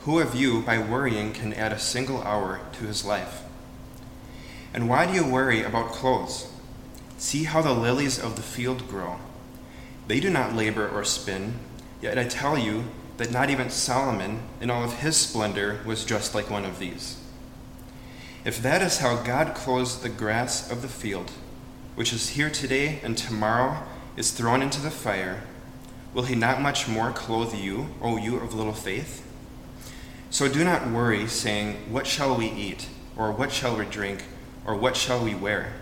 Who 0.00 0.18
of 0.18 0.34
you, 0.34 0.62
by 0.62 0.78
worrying, 0.78 1.32
can 1.32 1.52
add 1.52 1.72
a 1.72 1.78
single 1.78 2.22
hour 2.22 2.60
to 2.72 2.84
his 2.84 3.04
life? 3.04 3.42
And 4.72 4.88
why 4.88 5.06
do 5.06 5.12
you 5.12 5.26
worry 5.26 5.62
about 5.62 5.92
clothes? 5.92 6.50
See 7.18 7.44
how 7.44 7.60
the 7.60 7.72
lilies 7.74 8.18
of 8.18 8.36
the 8.36 8.42
field 8.42 8.88
grow. 8.88 9.16
They 10.06 10.20
do 10.20 10.30
not 10.30 10.54
labor 10.54 10.88
or 10.88 11.04
spin, 11.04 11.58
yet 12.00 12.18
I 12.18 12.24
tell 12.24 12.58
you 12.58 12.84
that 13.18 13.30
not 13.30 13.50
even 13.50 13.68
Solomon, 13.68 14.40
in 14.60 14.70
all 14.70 14.82
of 14.82 15.00
his 15.00 15.16
splendor, 15.16 15.80
was 15.84 16.04
dressed 16.04 16.34
like 16.34 16.48
one 16.48 16.64
of 16.64 16.78
these. 16.78 17.18
If 18.44 18.62
that 18.62 18.80
is 18.80 18.98
how 18.98 19.22
God 19.22 19.54
clothes 19.54 20.00
the 20.00 20.08
grass 20.08 20.70
of 20.70 20.80
the 20.80 20.88
field, 20.88 21.30
which 21.94 22.12
is 22.12 22.30
here 22.30 22.48
today 22.48 23.00
and 23.04 23.18
tomorrow 23.18 23.82
is 24.16 24.30
thrown 24.30 24.62
into 24.62 24.80
the 24.80 24.90
fire, 24.90 25.42
will 26.14 26.24
he 26.24 26.34
not 26.34 26.60
much 26.60 26.88
more 26.88 27.12
clothe 27.12 27.54
you, 27.54 27.88
O 28.02 28.16
you 28.16 28.38
of 28.38 28.54
little 28.54 28.72
faith? 28.72 29.26
So 30.30 30.48
do 30.48 30.64
not 30.64 30.90
worry, 30.90 31.26
saying, 31.26 31.76
What 31.90 32.06
shall 32.06 32.36
we 32.36 32.46
eat? 32.46 32.88
Or 33.16 33.32
what 33.32 33.52
shall 33.52 33.76
we 33.76 33.84
drink? 33.84 34.24
Or 34.66 34.76
what 34.76 34.96
shall 34.96 35.22
we 35.22 35.34
wear? 35.34 35.72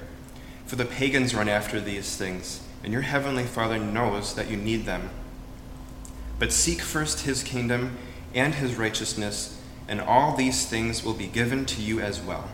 For 0.66 0.76
the 0.76 0.84
pagans 0.84 1.34
run 1.34 1.48
after 1.48 1.80
these 1.80 2.16
things, 2.16 2.62
and 2.82 2.92
your 2.92 3.02
heavenly 3.02 3.44
Father 3.44 3.78
knows 3.78 4.34
that 4.34 4.50
you 4.50 4.56
need 4.56 4.84
them. 4.84 5.10
But 6.38 6.52
seek 6.52 6.80
first 6.80 7.20
his 7.20 7.42
kingdom 7.42 7.96
and 8.34 8.54
his 8.54 8.76
righteousness 8.76 9.58
and 9.88 10.02
all 10.02 10.36
these 10.36 10.66
things 10.66 11.02
will 11.02 11.14
be 11.14 11.26
given 11.26 11.64
to 11.64 11.82
you 11.82 11.98
as 11.98 12.20
well. 12.20 12.48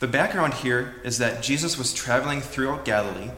The 0.00 0.08
background 0.08 0.54
here 0.54 0.94
is 1.04 1.18
that 1.18 1.42
Jesus 1.42 1.76
was 1.78 1.92
traveling 1.92 2.40
throughout 2.40 2.84
Galilee, 2.84 3.30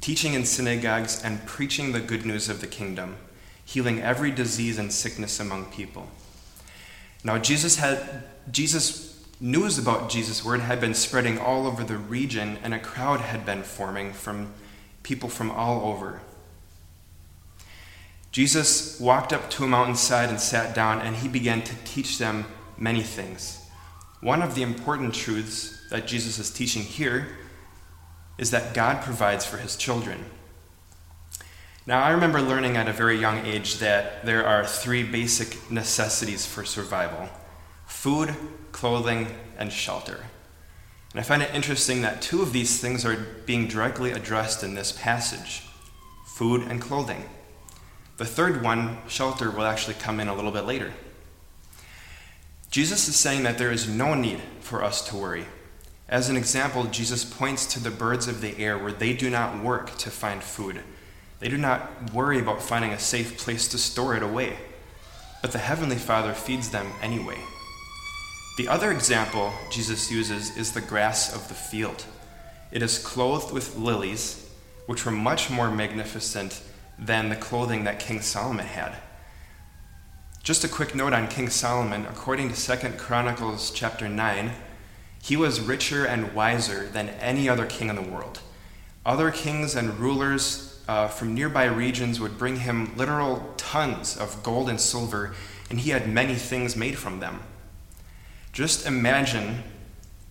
teaching 0.00 0.34
in 0.34 0.44
synagogues 0.44 1.22
and 1.24 1.46
preaching 1.46 1.92
the 1.92 2.00
good 2.00 2.26
news 2.26 2.48
of 2.48 2.60
the 2.60 2.66
kingdom, 2.66 3.16
healing 3.64 4.02
every 4.02 4.32
disease 4.32 4.76
and 4.76 4.92
sickness 4.92 5.38
among 5.38 5.66
people. 5.66 6.08
Now 7.22 7.38
Jesus 7.38 7.76
had 7.76 8.24
Jesus 8.50 9.24
news 9.40 9.78
about 9.78 10.10
Jesus' 10.10 10.44
word 10.44 10.60
had 10.60 10.80
been 10.80 10.94
spreading 10.94 11.38
all 11.38 11.66
over 11.66 11.84
the 11.84 11.96
region 11.96 12.58
and 12.62 12.74
a 12.74 12.78
crowd 12.78 13.20
had 13.20 13.46
been 13.46 13.62
forming 13.62 14.12
from 14.12 14.52
people 15.02 15.28
from 15.28 15.50
all 15.50 15.92
over. 15.92 16.20
Jesus 18.32 18.98
walked 19.00 19.32
up 19.32 19.48
to 19.50 19.64
a 19.64 19.68
mountainside 19.68 20.28
and 20.28 20.40
sat 20.40 20.74
down, 20.74 21.00
and 21.00 21.16
he 21.16 21.28
began 21.28 21.62
to 21.62 21.74
teach 21.84 22.18
them 22.18 22.44
many 22.78 23.02
things. 23.02 23.59
One 24.20 24.42
of 24.42 24.54
the 24.54 24.62
important 24.62 25.14
truths 25.14 25.88
that 25.90 26.06
Jesus 26.06 26.38
is 26.38 26.50
teaching 26.50 26.82
here 26.82 27.28
is 28.36 28.50
that 28.50 28.74
God 28.74 29.02
provides 29.02 29.44
for 29.46 29.56
his 29.56 29.76
children. 29.76 30.24
Now, 31.86 32.02
I 32.02 32.10
remember 32.10 32.42
learning 32.42 32.76
at 32.76 32.88
a 32.88 32.92
very 32.92 33.18
young 33.18 33.46
age 33.46 33.78
that 33.78 34.24
there 34.24 34.46
are 34.46 34.66
three 34.66 35.02
basic 35.02 35.70
necessities 35.70 36.46
for 36.46 36.64
survival 36.64 37.28
food, 37.86 38.34
clothing, 38.70 39.26
and 39.58 39.72
shelter. 39.72 40.26
And 41.12 41.20
I 41.20 41.24
find 41.24 41.42
it 41.42 41.54
interesting 41.54 42.02
that 42.02 42.22
two 42.22 42.40
of 42.40 42.52
these 42.52 42.80
things 42.80 43.04
are 43.04 43.16
being 43.44 43.66
directly 43.66 44.12
addressed 44.12 44.62
in 44.62 44.74
this 44.74 44.92
passage 44.92 45.64
food 46.24 46.62
and 46.62 46.80
clothing. 46.80 47.28
The 48.18 48.24
third 48.24 48.62
one, 48.62 48.98
shelter, 49.08 49.50
will 49.50 49.64
actually 49.64 49.94
come 49.94 50.20
in 50.20 50.28
a 50.28 50.34
little 50.34 50.52
bit 50.52 50.64
later. 50.64 50.92
Jesus 52.70 53.08
is 53.08 53.16
saying 53.16 53.42
that 53.42 53.58
there 53.58 53.72
is 53.72 53.88
no 53.88 54.14
need 54.14 54.40
for 54.60 54.84
us 54.84 55.02
to 55.08 55.16
worry. 55.16 55.44
As 56.08 56.28
an 56.28 56.36
example, 56.36 56.84
Jesus 56.84 57.24
points 57.24 57.66
to 57.66 57.80
the 57.80 57.90
birds 57.90 58.28
of 58.28 58.40
the 58.40 58.56
air 58.58 58.78
where 58.78 58.92
they 58.92 59.12
do 59.12 59.28
not 59.28 59.62
work 59.62 59.98
to 59.98 60.10
find 60.10 60.40
food. 60.40 60.80
They 61.40 61.48
do 61.48 61.58
not 61.58 62.12
worry 62.14 62.38
about 62.38 62.62
finding 62.62 62.92
a 62.92 62.98
safe 62.98 63.38
place 63.38 63.66
to 63.68 63.78
store 63.78 64.16
it 64.16 64.22
away. 64.22 64.56
But 65.42 65.50
the 65.50 65.58
Heavenly 65.58 65.96
Father 65.96 66.32
feeds 66.32 66.70
them 66.70 66.86
anyway. 67.02 67.38
The 68.56 68.68
other 68.68 68.92
example 68.92 69.52
Jesus 69.70 70.10
uses 70.10 70.56
is 70.56 70.70
the 70.70 70.80
grass 70.80 71.34
of 71.34 71.48
the 71.48 71.54
field. 71.54 72.04
It 72.70 72.82
is 72.82 72.98
clothed 72.98 73.52
with 73.52 73.76
lilies, 73.76 74.48
which 74.86 75.04
were 75.04 75.12
much 75.12 75.50
more 75.50 75.70
magnificent 75.70 76.62
than 76.98 77.30
the 77.30 77.36
clothing 77.36 77.84
that 77.84 77.98
King 77.98 78.20
Solomon 78.20 78.66
had. 78.66 78.96
Just 80.50 80.64
a 80.64 80.68
quick 80.68 80.96
note 80.96 81.12
on 81.12 81.28
King 81.28 81.48
Solomon, 81.48 82.06
according 82.06 82.52
to 82.52 82.76
2 82.76 82.88
Chronicles 82.98 83.70
chapter 83.70 84.08
9, 84.08 84.50
he 85.22 85.36
was 85.36 85.60
richer 85.60 86.04
and 86.04 86.34
wiser 86.34 86.88
than 86.88 87.10
any 87.20 87.48
other 87.48 87.66
king 87.66 87.88
in 87.88 87.94
the 87.94 88.02
world. 88.02 88.40
Other 89.06 89.30
kings 89.30 89.76
and 89.76 89.96
rulers 90.00 90.82
uh, 90.88 91.06
from 91.06 91.34
nearby 91.34 91.66
regions 91.66 92.18
would 92.18 92.36
bring 92.36 92.56
him 92.56 92.96
literal 92.96 93.54
tons 93.58 94.16
of 94.16 94.42
gold 94.42 94.68
and 94.68 94.80
silver, 94.80 95.36
and 95.70 95.78
he 95.78 95.90
had 95.90 96.08
many 96.08 96.34
things 96.34 96.74
made 96.74 96.98
from 96.98 97.20
them. 97.20 97.44
Just 98.52 98.88
imagine 98.88 99.62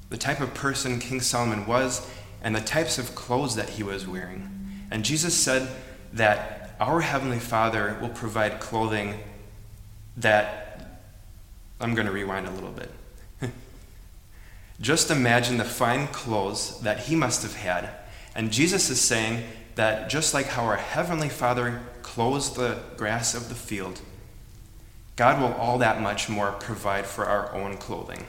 the 0.10 0.18
type 0.18 0.42
of 0.42 0.54
person 0.54 1.00
King 1.00 1.22
Solomon 1.22 1.66
was 1.66 2.06
and 2.44 2.54
the 2.54 2.60
types 2.60 2.98
of 2.98 3.16
clothes 3.16 3.56
that 3.56 3.70
he 3.70 3.84
was 3.84 4.06
wearing. 4.06 4.84
And 4.92 5.06
Jesus 5.06 5.34
said 5.34 5.70
that 6.12 6.76
our 6.78 7.00
Heavenly 7.00 7.40
Father 7.40 7.98
will 8.02 8.10
provide 8.10 8.60
clothing 8.60 9.18
that. 10.20 10.66
I'm 11.82 11.96
going 11.96 12.08
to 12.08 12.14
rewind 12.14 12.48
a 12.48 12.52
little 12.52 12.72
bit. 12.72 12.92
just 14.82 15.12
imagine 15.12 15.58
the 15.58 15.64
fine 15.64 16.08
clothes 16.08 16.80
that 16.82 17.00
He 17.00 17.16
must 17.16 17.42
have 17.44 17.56
had. 17.56 17.90
And 18.36 18.52
Jesus 18.52 18.90
is 18.90 19.00
saying 19.00 19.44
that 19.76 20.10
just 20.10 20.34
like 20.34 20.48
how 20.48 20.66
our 20.66 20.78
Heavenly 20.78 21.30
Father 21.30 21.82
clothes 22.02 22.54
the 22.54 22.80
grass 22.98 23.34
of 23.34 23.50
the 23.50 23.56
field, 23.56 24.02
God 25.16 25.42
will 25.42 25.54
all 25.54 25.78
that 25.78 26.02
much 26.02 26.30
more 26.30 26.52
provide 26.54 27.06
for 27.06 27.26
our 27.26 27.54
own 27.54 27.78
clothing. 27.78 28.26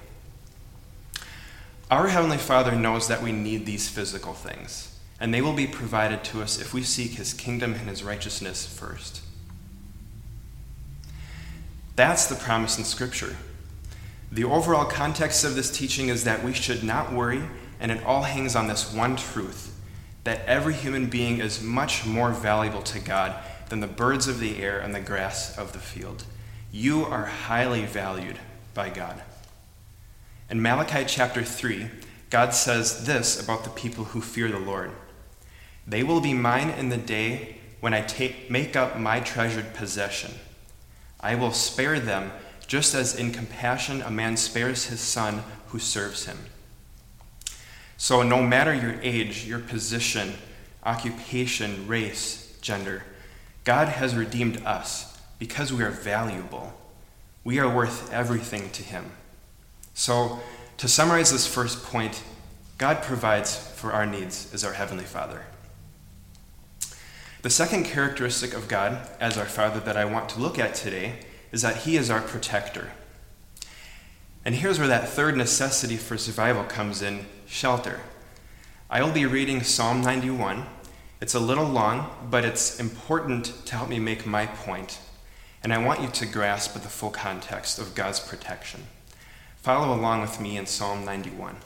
Our 1.91 2.09
Heavenly 2.09 2.39
Father 2.39 2.77
knows 2.77 3.09
that 3.09 3.23
we 3.23 3.33
need 3.33 3.67
these 3.67 3.89
physical 3.89 4.33
things 4.33 4.91
and 5.21 5.35
they 5.35 5.43
will 5.43 5.53
be 5.53 5.67
provided 5.67 6.25
to 6.25 6.43
us 6.43 6.59
if 6.59 6.73
we 6.73 6.83
seek 6.83 7.13
his 7.13 7.35
kingdom 7.35 7.75
and 7.75 7.89
his 7.89 8.03
righteousness 8.03 8.67
first. 8.67 9.21
That's 12.01 12.29
the 12.29 12.35
promise 12.35 12.79
in 12.79 12.85
Scripture. 12.85 13.37
The 14.33 14.45
overall 14.45 14.87
context 14.87 15.45
of 15.45 15.55
this 15.55 15.71
teaching 15.71 16.09
is 16.09 16.25
that 16.25 16.43
we 16.43 16.55
should 16.55 16.83
not 16.83 17.13
worry, 17.13 17.43
and 17.79 17.93
it 17.93 18.03
all 18.05 18.23
hangs 18.23 18.57
on 18.57 18.69
this 18.69 18.91
one 18.91 19.17
truth 19.17 19.79
that 20.25 20.43
every 20.47 20.73
human 20.73 21.11
being 21.11 21.41
is 21.41 21.63
much 21.63 22.07
more 22.07 22.31
valuable 22.31 22.81
to 22.85 23.01
God 23.01 23.35
than 23.69 23.81
the 23.81 23.87
birds 23.87 24.29
of 24.29 24.41
the 24.41 24.63
air 24.63 24.81
and 24.81 24.95
the 24.95 25.01
grass 25.01 25.59
of 25.59 25.75
the 25.75 25.79
field. 25.79 26.25
You 26.73 27.05
are 27.05 27.27
highly 27.27 27.85
valued 27.85 28.39
by 28.73 28.89
God. 28.89 29.21
In 30.49 30.63
Malachi 30.63 31.05
chapter 31.07 31.45
3, 31.45 31.91
God 32.31 32.55
says 32.55 33.05
this 33.05 33.39
about 33.39 33.65
the 33.65 33.69
people 33.69 34.05
who 34.05 34.23
fear 34.23 34.49
the 34.49 34.59
Lord. 34.59 34.93
They 35.87 36.03
will 36.03 36.23
be 36.23 36.33
mine 36.33 36.71
in 36.71 36.89
the 36.89 36.97
day 36.97 37.59
when 37.81 37.93
I 37.93 38.01
take, 38.01 38.51
make 38.51 38.75
up 38.75 38.99
my 38.99 39.21
treasured 39.21 39.75
possession. 39.75 40.31
I 41.21 41.35
will 41.35 41.53
spare 41.53 42.01
them 42.01 42.33
just 42.67 42.95
as 42.95 43.15
in 43.15 43.33
compassion 43.33 44.03
a 44.03 44.11
man 44.11 44.37
spares 44.37 44.87
his 44.87 45.01
son 45.01 45.43
who 45.69 45.79
serves 45.79 46.27
him. 46.27 46.39
So, 47.97 48.23
no 48.23 48.43
matter 48.43 48.73
your 48.73 48.99
age, 49.03 49.45
your 49.45 49.59
position, 49.59 50.33
occupation, 50.85 51.87
race, 51.87 52.57
gender, 52.63 53.05
God 53.65 53.89
has 53.89 54.15
redeemed 54.15 54.65
us 54.65 55.19
because 55.39 55.73
we 55.73 55.83
are 55.83 55.91
valuable. 55.91 56.73
We 57.45 57.59
are 57.59 57.75
worth 57.75 58.13
everything 58.13 58.71
to 58.71 58.83
Him. 58.83 59.11
So, 59.95 60.41
to 60.79 60.89
summarize 60.89 61.31
this 61.31 61.47
first 61.47 61.83
point, 61.85 62.23
God 62.79 63.03
provides 63.03 63.57
for 63.57 63.93
our 63.93 64.07
needs 64.07 64.53
as 64.55 64.65
our 64.65 64.73
Heavenly 64.73 65.05
Father. 65.05 65.45
The 67.43 67.49
second 67.49 67.85
characteristic 67.85 68.53
of 68.53 68.69
God 68.69 69.09
as 69.19 69.39
our 69.39 69.47
Father 69.47 69.81
that 69.81 69.97
I 69.97 70.05
want 70.05 70.29
to 70.31 70.41
look 70.41 70.59
at 70.59 70.75
today 70.75 71.21
is 71.53 71.63
that 71.63 71.79
He 71.79 71.97
is 71.97 72.11
our 72.11 72.21
protector. 72.21 72.91
And 74.45 74.55
here's 74.55 74.79
where 74.79 74.89
that 74.89 75.09
third 75.09 75.39
necessity 75.39 75.97
for 75.97 76.19
survival 76.19 76.65
comes 76.65 77.01
in 77.01 77.25
shelter. 77.47 78.01
I 78.91 79.03
will 79.03 79.13
be 79.13 79.25
reading 79.25 79.63
Psalm 79.63 80.03
91. 80.03 80.67
It's 81.23 81.35
a 81.35 81.41
little 81.41 81.65
long, 81.65 82.11
but 82.31 82.45
it's 82.45 82.79
important 82.79 83.65
to 83.65 83.75
help 83.75 83.89
me 83.89 83.99
make 83.99 84.27
my 84.27 84.45
point. 84.45 84.99
And 85.63 85.73
I 85.73 85.79
want 85.79 86.03
you 86.03 86.09
to 86.09 86.27
grasp 86.27 86.75
the 86.75 86.81
full 86.81 87.11
context 87.11 87.79
of 87.79 87.95
God's 87.95 88.21
protection. 88.21 88.83
Follow 89.57 89.95
along 89.95 90.21
with 90.21 90.41
me 90.41 90.59
in 90.59 90.67
Psalm 90.67 91.07
91. 91.07 91.57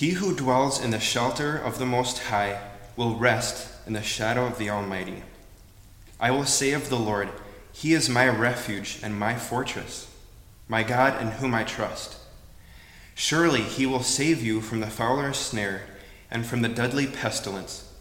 He 0.00 0.12
who 0.12 0.34
dwells 0.34 0.80
in 0.80 0.92
the 0.92 0.98
shelter 0.98 1.58
of 1.58 1.78
the 1.78 1.84
Most 1.84 2.20
High 2.20 2.58
will 2.96 3.16
rest 3.16 3.70
in 3.86 3.92
the 3.92 4.02
shadow 4.02 4.46
of 4.46 4.56
the 4.56 4.70
Almighty. 4.70 5.24
I 6.18 6.30
will 6.30 6.46
say 6.46 6.72
of 6.72 6.88
the 6.88 6.98
Lord, 6.98 7.28
He 7.70 7.92
is 7.92 8.08
my 8.08 8.26
refuge 8.26 8.98
and 9.02 9.20
my 9.20 9.34
fortress, 9.34 10.10
my 10.68 10.84
God 10.84 11.20
in 11.20 11.32
whom 11.32 11.54
I 11.54 11.64
trust. 11.64 12.16
Surely 13.14 13.60
he 13.60 13.84
will 13.84 14.02
save 14.02 14.42
you 14.42 14.62
from 14.62 14.80
the 14.80 14.86
fowler's 14.86 15.36
snare 15.36 15.82
and 16.30 16.46
from 16.46 16.62
the 16.62 16.70
deadly 16.70 17.06
pestilence. 17.06 17.92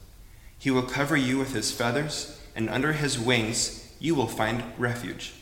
He 0.57 0.71
will 0.71 0.83
cover 0.83 1.17
you 1.17 1.37
with 1.37 1.51
his 1.53 1.73
feathers, 1.73 2.39
and 2.55 2.69
under 2.69 2.93
his 2.93 3.19
wings 3.19 3.93
you 3.99 4.15
will 4.15 4.27
find 4.27 4.63
refuge. 4.77 5.33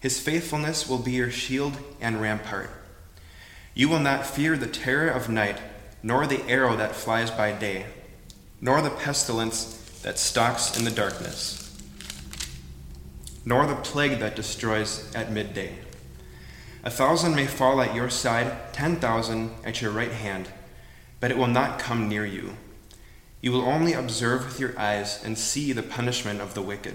His 0.00 0.18
faithfulness 0.18 0.88
will 0.88 0.98
be 0.98 1.12
your 1.12 1.30
shield 1.30 1.78
and 2.00 2.20
rampart. 2.20 2.70
You 3.72 3.88
will 3.88 4.00
not 4.00 4.26
fear 4.26 4.56
the 4.56 4.66
terror 4.66 5.08
of 5.08 5.28
night, 5.28 5.60
nor 6.02 6.26
the 6.26 6.42
arrow 6.48 6.76
that 6.76 6.94
flies 6.94 7.30
by 7.30 7.52
day, 7.52 7.86
nor 8.60 8.80
the 8.80 8.90
pestilence 8.90 10.00
that 10.02 10.18
stalks 10.18 10.78
in 10.78 10.84
the 10.84 10.90
darkness, 10.90 11.76
nor 13.44 13.66
the 13.66 13.76
plague 13.76 14.18
that 14.18 14.36
destroys 14.36 15.12
at 15.14 15.32
midday. 15.32 15.78
A 16.84 16.90
thousand 16.90 17.34
may 17.34 17.46
fall 17.46 17.80
at 17.80 17.94
your 17.94 18.10
side, 18.10 18.72
ten 18.72 18.96
thousand 18.96 19.50
at 19.64 19.82
your 19.82 19.90
right 19.90 20.12
hand, 20.12 20.48
but 21.18 21.30
it 21.30 21.36
will 21.36 21.48
not 21.48 21.78
come 21.78 22.08
near 22.08 22.24
you. 22.24 22.56
You 23.40 23.52
will 23.52 23.62
only 23.62 23.92
observe 23.92 24.44
with 24.44 24.60
your 24.60 24.78
eyes 24.78 25.22
and 25.24 25.36
see 25.36 25.72
the 25.72 25.82
punishment 25.82 26.40
of 26.40 26.54
the 26.54 26.62
wicked. 26.62 26.94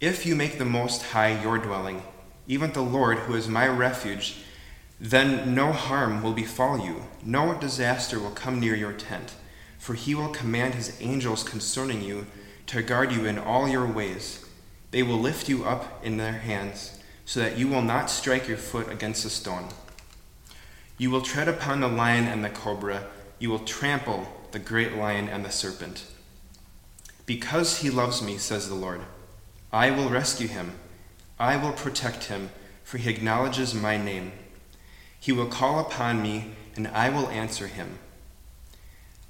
If 0.00 0.24
you 0.24 0.34
make 0.36 0.58
the 0.58 0.64
Most 0.64 1.02
High 1.02 1.42
your 1.42 1.58
dwelling, 1.58 2.02
even 2.46 2.72
the 2.72 2.82
Lord, 2.82 3.18
who 3.18 3.34
is 3.34 3.48
my 3.48 3.66
refuge, 3.66 4.36
then 5.00 5.54
no 5.54 5.72
harm 5.72 6.22
will 6.22 6.32
befall 6.32 6.84
you, 6.84 7.04
no 7.24 7.54
disaster 7.54 8.18
will 8.18 8.30
come 8.30 8.58
near 8.58 8.74
your 8.74 8.92
tent, 8.92 9.34
for 9.78 9.94
he 9.94 10.14
will 10.14 10.28
command 10.28 10.74
his 10.74 10.96
angels 11.00 11.44
concerning 11.44 12.02
you 12.02 12.26
to 12.66 12.82
guard 12.82 13.12
you 13.12 13.24
in 13.24 13.38
all 13.38 13.68
your 13.68 13.86
ways. 13.86 14.44
They 14.90 15.02
will 15.02 15.18
lift 15.18 15.48
you 15.48 15.64
up 15.64 16.04
in 16.04 16.16
their 16.16 16.32
hands, 16.32 16.98
so 17.24 17.40
that 17.40 17.56
you 17.56 17.68
will 17.68 17.82
not 17.82 18.10
strike 18.10 18.48
your 18.48 18.56
foot 18.56 18.90
against 18.90 19.24
a 19.24 19.30
stone. 19.30 19.68
You 20.96 21.10
will 21.10 21.22
tread 21.22 21.46
upon 21.46 21.80
the 21.80 21.88
lion 21.88 22.26
and 22.26 22.44
the 22.44 22.48
cobra, 22.48 23.06
you 23.38 23.50
will 23.50 23.60
trample 23.60 24.26
the 24.50 24.58
great 24.58 24.96
lion 24.96 25.28
and 25.28 25.44
the 25.44 25.50
serpent. 25.50 26.06
Because 27.24 27.78
he 27.78 27.90
loves 27.90 28.22
me, 28.22 28.38
says 28.38 28.68
the 28.68 28.74
Lord. 28.74 29.02
I 29.72 29.90
will 29.90 30.08
rescue 30.08 30.48
him. 30.48 30.72
I 31.38 31.56
will 31.56 31.72
protect 31.72 32.24
him, 32.24 32.50
for 32.82 32.98
he 32.98 33.10
acknowledges 33.10 33.74
my 33.74 33.96
name. 33.96 34.32
He 35.20 35.32
will 35.32 35.46
call 35.46 35.80
upon 35.80 36.22
me, 36.22 36.52
and 36.76 36.88
I 36.88 37.10
will 37.10 37.28
answer 37.28 37.66
him. 37.66 37.98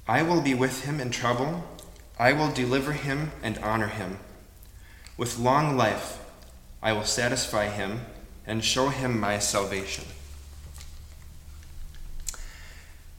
I 0.07 0.23
will 0.23 0.41
be 0.41 0.53
with 0.53 0.85
him 0.85 0.99
in 0.99 1.11
trouble. 1.11 1.63
I 2.17 2.33
will 2.33 2.51
deliver 2.51 2.93
him 2.93 3.31
and 3.43 3.57
honor 3.59 3.87
him. 3.87 4.19
With 5.17 5.39
long 5.39 5.77
life, 5.77 6.19
I 6.81 6.93
will 6.93 7.05
satisfy 7.05 7.69
him 7.69 8.05
and 8.45 8.63
show 8.63 8.89
him 8.89 9.19
my 9.19 9.39
salvation. 9.39 10.05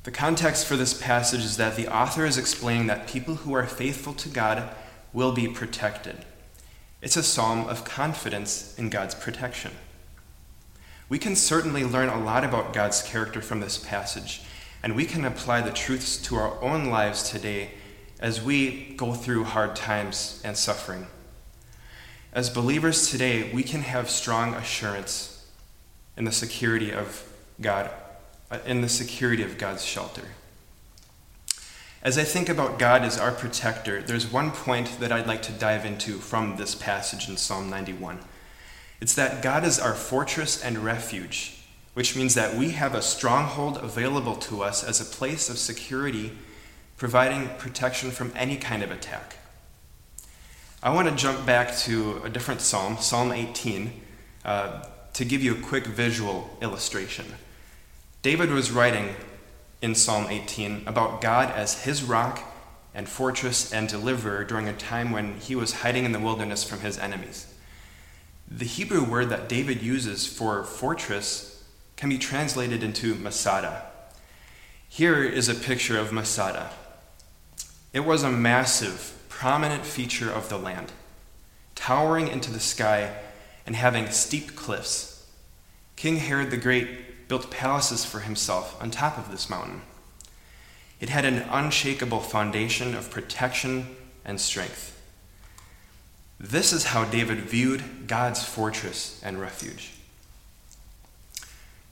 The 0.03 0.11
context 0.11 0.67
for 0.67 0.77
this 0.77 0.95
passage 0.95 1.45
is 1.45 1.59
that 1.59 1.77
the 1.77 1.87
author 1.87 2.25
is 2.25 2.39
explaining 2.39 2.87
that 2.87 3.07
people 3.07 3.37
who 3.37 3.53
are 3.53 3.67
faithful 3.67 4.15
to 4.15 4.29
God 4.29 4.71
will 5.13 5.33
be 5.33 5.47
protected. 5.47 6.25
It's 7.03 7.17
a 7.17 7.23
psalm 7.23 7.69
of 7.69 7.85
confidence 7.85 8.75
in 8.79 8.89
God's 8.89 9.15
protection. 9.15 9.73
We 11.11 11.19
can 11.19 11.35
certainly 11.35 11.83
learn 11.83 12.09
a 12.09 12.21
lot 12.21 12.45
about 12.45 12.73
God's 12.73 13.03
character 13.03 13.43
from 13.43 13.59
this 13.59 13.77
passage, 13.77 14.43
and 14.81 14.95
we 14.95 15.05
can 15.05 15.25
apply 15.25 15.61
the 15.61 15.73
truths 15.73 16.17
to 16.19 16.37
our 16.37 16.63
own 16.63 16.87
lives 16.87 17.29
today 17.29 17.73
as 18.21 18.41
we 18.41 18.95
go 18.97 19.15
through 19.15 19.43
hard 19.43 19.75
times 19.75 20.41
and 20.45 20.57
suffering. 20.57 21.09
As 22.33 22.49
believers 22.49 23.11
today, 23.11 23.53
we 23.53 23.65
can 23.65 23.83
have 23.83 24.09
strong 24.09 24.55
assurance 24.55 25.45
in 26.17 26.27
the 26.27 26.33
security 26.33 26.93
of 26.93 27.29
God, 27.61 27.91
uh, 28.49 28.59
in 28.65 28.81
the 28.81 28.89
security 28.89 29.43
of 29.43 29.59
God's 29.59 29.85
shelter. 29.85 30.29
As 32.05 32.19
I 32.19 32.23
think 32.23 32.49
about 32.49 32.79
God 32.79 33.03
as 33.03 33.19
our 33.19 33.33
protector, 33.33 34.01
there's 34.01 34.31
one 34.31 34.53
point 34.53 35.01
that 35.01 35.11
I'd 35.11 35.27
like 35.27 35.43
to 35.43 35.53
dive 35.53 35.85
into 35.85 36.19
from 36.19 36.57
this 36.57 36.77
passage 36.77 37.29
in 37.29 37.37
Psalm 37.37 37.69
91. 37.69 38.21
It's 39.01 39.15
that 39.15 39.43
God 39.43 39.65
is 39.65 39.79
our 39.79 39.95
fortress 39.95 40.63
and 40.63 40.79
refuge, 40.79 41.59
which 41.95 42.15
means 42.15 42.35
that 42.35 42.57
we 42.57 42.71
have 42.71 42.95
a 42.95 43.03
stronghold 43.03 43.79
available 43.79 44.37
to 44.37 44.63
us 44.63 44.85
as 44.85 45.01
a 45.01 45.05
place 45.05 45.49
of 45.49 45.59
security, 45.59 46.33
providing 46.97 47.49
protection 47.59 48.11
from 48.11 48.33
any 48.37 48.57
kind 48.57 48.83
of 48.83 48.91
attack. 48.91 49.37
I 50.83 50.95
want 50.95 51.09
to 51.09 51.15
jump 51.15 51.45
back 51.47 51.77
to 51.79 52.21
a 52.25 52.29
different 52.29 52.61
psalm, 52.61 52.99
Psalm 52.99 53.33
18, 53.33 54.01
uh, 54.45 54.85
to 55.15 55.25
give 55.25 55.43
you 55.43 55.55
a 55.55 55.61
quick 55.61 55.87
visual 55.87 56.57
illustration. 56.63 57.27
David 58.23 58.51
was 58.51 58.71
writing 58.71 59.15
in 59.83 59.95
Psalm 59.95 60.27
18 60.29 60.85
about 60.87 61.21
God 61.21 61.51
as 61.53 61.85
his 61.85 62.03
rock 62.03 62.43
and 62.95 63.09
fortress 63.09 63.73
and 63.73 63.89
deliverer 63.89 64.45
during 64.45 64.69
a 64.69 64.73
time 64.75 65.11
when 65.11 65.39
he 65.41 65.55
was 65.55 65.81
hiding 65.81 66.05
in 66.05 66.13
the 66.13 66.21
wilderness 66.21 66.65
from 66.65 66.81
his 66.81 66.99
enemies. 66.99 67.50
The 68.53 68.65
Hebrew 68.65 69.05
word 69.05 69.29
that 69.29 69.49
David 69.49 69.81
uses 69.81 70.27
for 70.27 70.65
fortress 70.65 71.63
can 71.95 72.09
be 72.09 72.19
translated 72.19 72.83
into 72.83 73.15
Masada. 73.15 73.85
Here 74.89 75.23
is 75.23 75.49
a 75.49 75.55
picture 75.55 75.97
of 75.97 76.13
Masada. 76.13 76.71
It 77.93 78.01
was 78.01 78.25
a 78.25 78.31
massive, 78.31 79.17
prominent 79.29 79.87
feature 79.87 80.31
of 80.31 80.49
the 80.49 80.59
land, 80.59 80.91
towering 81.77 82.27
into 82.27 82.51
the 82.51 82.59
sky 82.59 83.15
and 83.67 83.77
having 83.77 84.11
steep 84.11 84.57
cliffs. 84.57 85.25
King 85.95 86.17
Herod 86.17 86.51
the 86.51 86.57
Great 86.57 87.29
built 87.29 87.53
palaces 87.53 88.05
for 88.05 88.19
himself 88.19 88.77
on 88.83 88.91
top 88.91 89.17
of 89.17 89.31
this 89.31 89.49
mountain. 89.49 89.83
It 90.99 91.09
had 91.09 91.25
an 91.25 91.45
unshakable 91.51 92.21
foundation 92.21 92.97
of 92.97 93.13
protection 93.13 93.97
and 94.25 94.41
strength. 94.41 94.90
This 96.43 96.73
is 96.73 96.85
how 96.87 97.05
David 97.05 97.41
viewed 97.41 98.07
God's 98.07 98.43
fortress 98.43 99.21
and 99.23 99.39
refuge. 99.39 99.93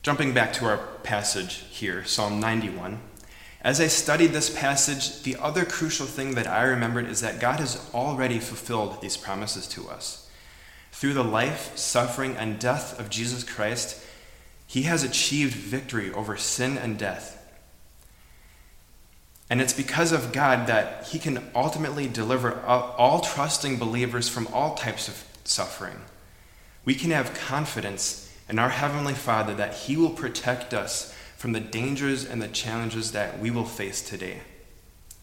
Jumping 0.03 0.33
back 0.33 0.55
to 0.55 0.65
our 0.65 0.79
passage 1.03 1.67
here, 1.69 2.03
Psalm 2.07 2.41
91. 2.41 2.99
As 3.61 3.79
I 3.79 3.89
studied 3.89 4.29
this 4.29 4.49
passage, 4.49 5.23
the 5.23 5.37
other 5.37 5.67
crucial 5.67 6.07
thing 6.07 6.35
that 6.35 6.47
I 6.47 6.63
remembered 6.63 7.11
is 7.11 7.21
that 7.21 7.41
God 7.41 7.61
has 7.61 7.91
already 7.93 8.39
fulfilled 8.39 9.03
these 9.03 9.19
promises 9.19 9.69
to 9.69 9.87
us. 9.91 10.31
Through 10.93 11.13
the 11.13 11.25
life, 11.25 11.77
suffering, 11.77 12.35
and 12.35 12.59
death 12.59 12.99
of 12.99 13.11
Jesus 13.11 13.45
Christ, 13.45 14.03
he 14.67 14.85
has 14.85 15.05
achieved 15.05 15.55
victory 15.57 16.11
over 16.11 16.39
sin 16.39 16.79
and 16.79 16.99
death. 16.99 17.38
And 19.51 19.61
it's 19.63 19.73
because 19.73 20.13
of 20.13 20.33
God 20.33 20.67
that 20.67 21.07
He 21.07 21.19
can 21.19 21.51
ultimately 21.55 22.07
deliver 22.07 22.61
all 22.63 23.21
trusting 23.21 23.79
believers 23.79 24.29
from 24.29 24.47
all 24.49 24.75
types 24.75 25.09
of 25.09 25.25
suffering. 25.45 26.01
We 26.85 26.95
can 26.95 27.11
have 27.11 27.35
confidence 27.35 28.35
in 28.49 28.59
our 28.59 28.69
Heavenly 28.69 29.15
Father 29.15 29.55
that 29.55 29.75
He 29.75 29.97
will 29.97 30.11
protect 30.11 30.75
us 30.75 31.15
from 31.37 31.53
the 31.53 31.61
dangers 31.61 32.25
and 32.25 32.43
the 32.43 32.49
challenges 32.49 33.13
that 33.13 33.39
we 33.39 33.51
will 33.51 33.65
face 33.65 34.03
today. 34.03 34.41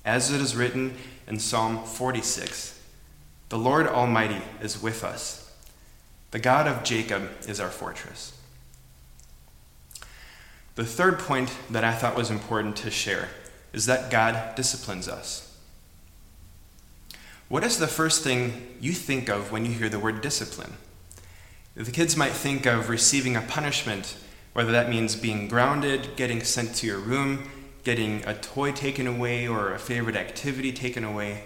As 0.04 0.32
it 0.32 0.42
is 0.42 0.56
written 0.56 0.96
in 1.28 1.40
Psalm 1.40 1.84
46 1.84 2.80
The 3.50 3.58
Lord 3.58 3.88
Almighty 3.88 4.42
is 4.62 4.82
with 4.82 5.04
us, 5.04 5.52
the 6.32 6.40
God 6.40 6.68
of 6.68 6.84
Jacob 6.84 7.30
is 7.48 7.60
our 7.60 7.70
fortress. 7.70 8.34
The 10.76 10.86
third 10.86 11.20
point 11.20 11.52
that 11.70 11.84
I 11.84 11.94
thought 11.94 12.16
was 12.16 12.30
important 12.30 12.76
to 12.78 12.92
share 12.92 13.30
is 13.76 13.88
that 13.88 14.10
God 14.10 14.56
disciplines 14.56 15.10
us. 15.10 15.54
What 17.50 17.66
is 17.66 17.78
the 17.78 17.88
first 17.88 18.24
thing 18.24 18.78
you 18.80 18.94
think 18.94 19.28
of 19.28 19.52
when 19.52 19.66
you 19.66 19.74
hear 19.74 19.90
the 19.90 20.00
word 20.00 20.22
discipline? 20.22 20.78
The 21.76 21.92
kids 21.92 22.16
might 22.16 22.32
think 22.32 22.66
of 22.66 22.88
receiving 22.88 23.36
a 23.36 23.42
punishment, 23.42 24.16
whether 24.54 24.72
that 24.72 24.90
means 24.90 25.18
being 25.18 25.50
grounded, 25.50 26.16
getting 26.16 26.42
sent 26.42 26.74
to 26.76 26.88
your 26.88 27.00
room, 27.00 27.50
getting 27.84 28.24
a 28.26 28.34
toy 28.34 28.72
taken 28.72 29.08
away, 29.08 29.46
or 29.46 29.74
a 29.74 29.78
favorite 29.78 30.16
activity 30.16 30.72
taken 30.72 31.04
away. 31.04 31.44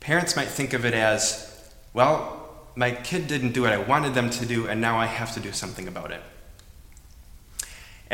Parents 0.00 0.36
might 0.36 0.48
think 0.48 0.74
of 0.74 0.84
it 0.84 0.92
as, 0.92 1.72
well, 1.94 2.66
my 2.76 2.90
kid 2.90 3.26
didn't 3.28 3.52
do 3.52 3.62
what 3.62 3.72
I 3.72 3.78
wanted 3.78 4.12
them 4.12 4.28
to 4.28 4.44
do, 4.44 4.68
and 4.68 4.78
now 4.78 4.98
I 4.98 5.06
have 5.06 5.32
to 5.32 5.40
do 5.40 5.52
something 5.52 5.88
about 5.88 6.10
it. 6.10 6.20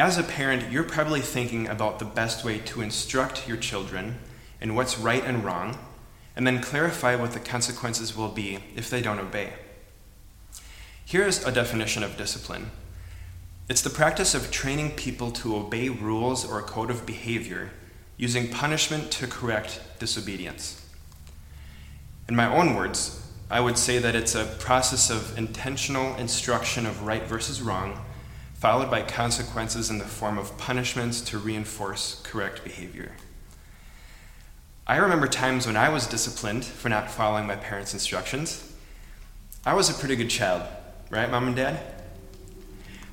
As 0.00 0.16
a 0.16 0.22
parent, 0.22 0.72
you're 0.72 0.82
probably 0.82 1.20
thinking 1.20 1.68
about 1.68 1.98
the 1.98 2.06
best 2.06 2.42
way 2.42 2.56
to 2.60 2.80
instruct 2.80 3.46
your 3.46 3.58
children 3.58 4.16
in 4.58 4.74
what's 4.74 4.98
right 4.98 5.22
and 5.22 5.44
wrong, 5.44 5.78
and 6.34 6.46
then 6.46 6.62
clarify 6.62 7.16
what 7.16 7.32
the 7.32 7.38
consequences 7.38 8.16
will 8.16 8.30
be 8.30 8.60
if 8.74 8.88
they 8.88 9.02
don't 9.02 9.18
obey. 9.18 9.52
Here's 11.04 11.44
a 11.44 11.52
definition 11.52 12.02
of 12.02 12.16
discipline 12.16 12.70
It's 13.68 13.82
the 13.82 13.90
practice 13.90 14.34
of 14.34 14.50
training 14.50 14.92
people 14.92 15.30
to 15.32 15.54
obey 15.54 15.90
rules 15.90 16.50
or 16.50 16.58
a 16.58 16.62
code 16.62 16.90
of 16.90 17.04
behavior 17.04 17.70
using 18.16 18.48
punishment 18.48 19.10
to 19.10 19.26
correct 19.26 19.82
disobedience. 19.98 20.82
In 22.26 22.34
my 22.34 22.50
own 22.50 22.74
words, 22.74 23.30
I 23.50 23.60
would 23.60 23.76
say 23.76 23.98
that 23.98 24.16
it's 24.16 24.34
a 24.34 24.46
process 24.60 25.10
of 25.10 25.36
intentional 25.36 26.16
instruction 26.16 26.86
of 26.86 27.02
right 27.02 27.24
versus 27.24 27.60
wrong, 27.60 28.02
followed 28.60 28.90
by 28.90 29.00
consequences 29.00 29.88
in 29.88 29.96
the 29.96 30.04
form 30.04 30.36
of 30.36 30.58
punishments 30.58 31.22
to 31.22 31.38
reinforce 31.38 32.20
correct 32.24 32.62
behavior. 32.62 33.12
I 34.86 34.98
remember 34.98 35.28
times 35.28 35.66
when 35.66 35.78
I 35.78 35.88
was 35.88 36.06
disciplined 36.06 36.66
for 36.66 36.90
not 36.90 37.10
following 37.10 37.46
my 37.46 37.56
parents' 37.56 37.94
instructions. 37.94 38.70
I 39.64 39.72
was 39.72 39.88
a 39.88 39.98
pretty 39.98 40.14
good 40.14 40.28
child, 40.28 40.62
right, 41.08 41.30
mom 41.30 41.46
and 41.46 41.56
dad? 41.56 41.80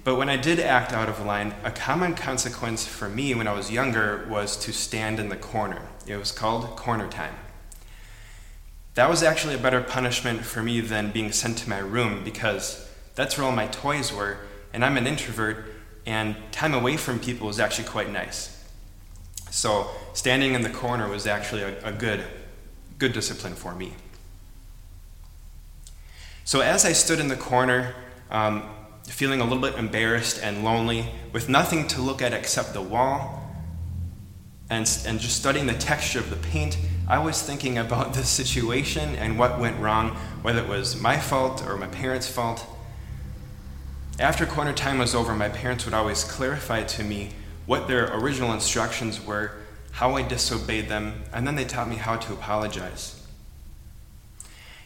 But 0.04 0.18
when 0.18 0.28
I 0.28 0.36
did 0.36 0.60
act 0.60 0.92
out 0.92 1.08
of 1.08 1.26
line, 1.26 1.56
a 1.64 1.72
common 1.72 2.14
consequence 2.14 2.86
for 2.86 3.08
me 3.08 3.34
when 3.34 3.48
I 3.48 3.54
was 3.54 3.72
younger 3.72 4.28
was 4.30 4.58
to 4.58 4.74
stand 4.74 5.18
in 5.18 5.30
the 5.30 5.38
corner. 5.38 5.82
It 6.06 6.18
was 6.18 6.34
called 6.34 6.76
corner 6.76 7.08
time. 7.08 7.36
That 8.96 9.10
was 9.10 9.24
actually 9.24 9.56
a 9.56 9.60
better 9.60 9.80
punishment 9.82 10.42
for 10.42 10.62
me 10.62 10.82
than 10.82 11.12
being 11.12 11.32
sent 11.32 11.58
to 11.60 11.70
my 11.70 11.80
room 11.80 12.26
because 12.26 12.92
that's 13.16 13.38
where 13.38 13.48
all 13.48 13.54
my 13.54 13.68
toys 13.68 14.12
were, 14.12 14.40
and 14.74 14.84
I'm 14.84 14.98
an 14.98 15.08
introvert, 15.08 15.66
and 16.06 16.36
time 16.52 16.74
away 16.74 16.98
from 16.98 17.20
people 17.20 17.48
was 17.48 17.60
actually 17.60 17.88
quite 17.88 18.12
nice. 18.12 18.54
So 19.50 19.90
standing 20.14 20.54
in 20.54 20.62
the 20.62 20.70
corner 20.70 21.08
was 21.08 21.28
actually 21.28 21.64
a, 21.64 21.86
a 21.86 21.92
good, 21.92 22.24
good 22.98 23.14
discipline 23.14 23.56
for 23.56 23.74
me. 23.74 23.94
So 26.44 26.62
as 26.62 26.86
I 26.86 26.94
stood 26.94 27.20
in 27.20 27.28
the 27.28 27.36
corner, 27.36 27.94
um, 28.32 28.64
feeling 29.08 29.42
a 29.42 29.44
little 29.44 29.62
bit 29.62 29.76
embarrassed 29.76 30.40
and 30.42 30.64
lonely, 30.64 31.08
with 31.34 31.50
nothing 31.50 31.88
to 31.90 32.02
look 32.02 32.22
at 32.22 32.34
except 32.34 32.74
the 32.74 32.82
wall, 32.82 33.44
and, 34.70 34.90
and 35.06 35.20
just 35.20 35.38
studying 35.38 35.66
the 35.66 35.74
texture 35.74 36.20
of 36.20 36.30
the 36.30 36.36
paint, 36.36 36.78
I 37.08 37.20
was 37.20 37.42
thinking 37.42 37.78
about 37.78 38.14
the 38.14 38.24
situation 38.24 39.16
and 39.16 39.40
what 39.40 39.60
went 39.60 39.80
wrong, 39.80 40.12
whether 40.42 40.62
it 40.62 40.68
was 40.68 41.00
my 41.02 41.18
fault 41.18 41.66
or 41.66 41.78
my 41.78 41.88
parents' 41.88 42.30
fault. 42.30 42.66
After 44.20 44.48
corner 44.48 44.74
time 44.74 44.98
was 44.98 45.14
over, 45.14 45.36
my 45.36 45.50
parents 45.50 45.86
would 45.86 45.94
always 45.94 46.24
clarify 46.24 46.84
to 46.84 47.04
me 47.04 47.30
what 47.68 47.88
their 47.88 48.12
original 48.18 48.52
instructions 48.52 49.24
were, 49.24 49.52
how 49.92 50.16
I 50.16 50.24
disobeyed 50.24 50.90
them, 50.90 51.24
and 51.32 51.46
then 51.46 51.56
they 51.56 51.66
taught 51.66 51.88
me 51.88 51.98
how 51.98 52.16
to 52.16 52.34
apologize. 52.34 53.22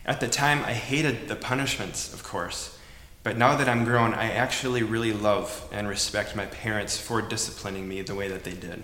At 0.05 0.19
the 0.19 0.27
time, 0.27 0.65
I 0.65 0.73
hated 0.73 1.29
the 1.29 1.37
punishments, 1.37 2.13
of 2.13 2.23
course. 2.23 2.77
But 3.23 3.37
now 3.37 3.55
that 3.55 3.69
I'm 3.69 3.85
grown, 3.85 4.13
I 4.13 4.31
actually 4.31 4.83
really 4.83 5.13
love 5.13 5.65
and 5.71 5.87
respect 5.87 6.35
my 6.35 6.47
parents 6.47 6.97
for 6.97 7.21
disciplining 7.21 7.87
me 7.87 8.01
the 8.01 8.15
way 8.15 8.27
that 8.27 8.43
they 8.43 8.53
did. 8.53 8.83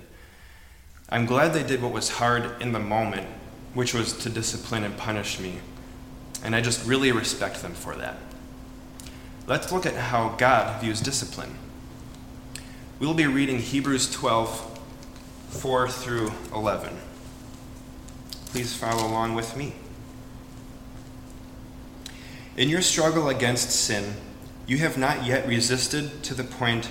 I'm 1.10 1.26
glad 1.26 1.54
they 1.54 1.64
did 1.64 1.82
what 1.82 1.92
was 1.92 2.10
hard 2.10 2.62
in 2.62 2.72
the 2.72 2.80
moment, 2.80 3.28
which 3.74 3.94
was 3.94 4.14
to 4.20 4.30
discipline 4.30 4.84
and 4.84 4.96
punish 4.96 5.40
me. 5.40 5.56
And 6.44 6.56
I 6.56 6.62
just 6.62 6.86
really 6.88 7.12
respect 7.12 7.62
them 7.62 7.74
for 7.74 7.96
that. 7.96 8.18
Let's 9.48 9.72
look 9.72 9.86
at 9.86 9.96
how 9.96 10.36
God 10.38 10.82
views 10.82 11.00
discipline. 11.00 11.56
We'll 13.00 13.14
be 13.14 13.28
reading 13.28 13.60
Hebrews 13.60 14.12
12, 14.12 14.80
4 15.52 15.88
through 15.88 16.34
11. 16.54 16.98
Please 18.48 18.76
follow 18.76 19.08
along 19.08 19.36
with 19.36 19.56
me. 19.56 19.74
In 22.58 22.68
your 22.68 22.82
struggle 22.82 23.30
against 23.30 23.70
sin, 23.70 24.16
you 24.66 24.80
have 24.80 24.98
not 24.98 25.26
yet 25.26 25.48
resisted 25.48 26.24
to 26.24 26.34
the 26.34 26.44
point 26.44 26.90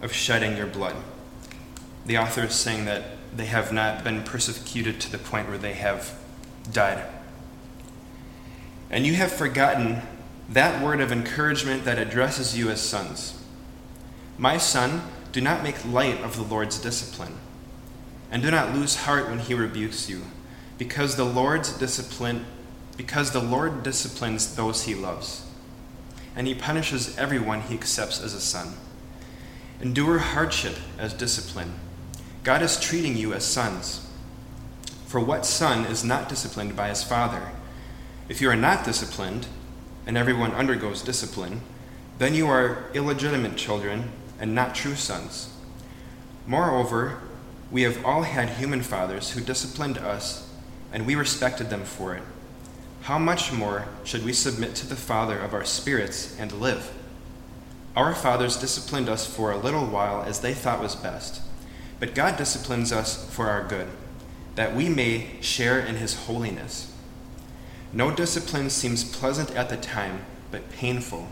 of 0.00 0.12
shedding 0.12 0.56
your 0.56 0.66
blood. 0.66 0.94
The 2.04 2.18
author 2.18 2.44
is 2.44 2.54
saying 2.54 2.84
that 2.84 3.02
they 3.34 3.46
have 3.46 3.72
not 3.72 4.04
been 4.04 4.22
persecuted 4.22 5.00
to 5.00 5.10
the 5.10 5.18
point 5.18 5.48
where 5.48 5.58
they 5.58 5.72
have 5.72 6.16
died. 6.70 7.04
And 8.90 9.04
you 9.04 9.14
have 9.14 9.32
forgotten 9.32 10.02
that 10.48 10.82
word 10.82 11.00
of 11.00 11.12
encouragement 11.12 11.84
that 11.84 11.98
addresses 11.98 12.56
you 12.56 12.70
as 12.70 12.80
sons. 12.80 13.42
My 14.38 14.58
son, 14.58 15.02
do 15.32 15.40
not 15.40 15.62
make 15.62 15.84
light 15.84 16.20
of 16.22 16.36
the 16.36 16.42
Lord's 16.42 16.78
discipline, 16.78 17.34
and 18.30 18.42
do 18.42 18.50
not 18.50 18.74
lose 18.74 18.96
heart 18.96 19.28
when 19.28 19.40
he 19.40 19.54
rebukes 19.54 20.08
you, 20.08 20.22
because 20.78 21.16
the 21.16 21.24
Lord's 21.24 21.76
discipline 21.76 22.46
because 22.96 23.32
the 23.32 23.42
Lord 23.42 23.82
disciplines 23.82 24.56
those 24.56 24.84
he 24.84 24.94
loves 24.94 25.46
and 26.34 26.46
he 26.46 26.54
punishes 26.54 27.16
everyone 27.16 27.62
he 27.62 27.74
accepts 27.74 28.20
as 28.20 28.34
a 28.34 28.40
son. 28.40 28.74
Endure 29.80 30.18
hardship 30.18 30.76
as 30.98 31.14
discipline. 31.14 31.72
God 32.44 32.60
is 32.62 32.78
treating 32.78 33.16
you 33.16 33.32
as 33.32 33.44
sons. 33.44 34.06
For 35.06 35.18
what 35.18 35.46
son 35.46 35.86
is 35.86 36.04
not 36.04 36.28
disciplined 36.28 36.76
by 36.76 36.90
his 36.90 37.02
father? 37.02 37.52
If 38.28 38.42
you 38.42 38.50
are 38.50 38.56
not 38.56 38.84
disciplined, 38.84 39.46
and 40.06 40.16
everyone 40.16 40.52
undergoes 40.52 41.02
discipline, 41.02 41.60
then 42.18 42.34
you 42.34 42.46
are 42.48 42.84
illegitimate 42.94 43.56
children 43.56 44.10
and 44.38 44.54
not 44.54 44.74
true 44.74 44.94
sons. 44.94 45.52
Moreover, 46.46 47.20
we 47.70 47.82
have 47.82 48.04
all 48.04 48.22
had 48.22 48.50
human 48.50 48.82
fathers 48.82 49.30
who 49.30 49.40
disciplined 49.40 49.98
us, 49.98 50.48
and 50.92 51.06
we 51.06 51.14
respected 51.14 51.68
them 51.68 51.84
for 51.84 52.14
it 52.14 52.22
how 53.06 53.18
much 53.20 53.52
more 53.52 53.86
should 54.02 54.24
we 54.24 54.32
submit 54.32 54.74
to 54.74 54.84
the 54.84 54.96
Father 54.96 55.38
of 55.38 55.54
our 55.54 55.64
spirits 55.64 56.36
and 56.40 56.50
live? 56.50 56.92
Our 57.94 58.16
fathers 58.16 58.56
disciplined 58.56 59.08
us 59.08 59.24
for 59.24 59.52
a 59.52 59.56
little 59.56 59.86
while 59.86 60.24
as 60.24 60.40
they 60.40 60.54
thought 60.54 60.80
was 60.80 60.96
best, 60.96 61.40
but 62.00 62.16
God 62.16 62.36
disciplines 62.36 62.90
us 62.90 63.32
for 63.32 63.48
our 63.48 63.62
good, 63.62 63.86
that 64.56 64.74
we 64.74 64.88
may 64.88 65.28
share 65.40 65.78
in 65.78 65.94
his 65.94 66.26
holiness. 66.26 66.92
No 67.96 68.10
discipline 68.10 68.68
seems 68.68 69.04
pleasant 69.04 69.56
at 69.56 69.70
the 69.70 69.78
time, 69.78 70.26
but 70.50 70.70
painful. 70.70 71.28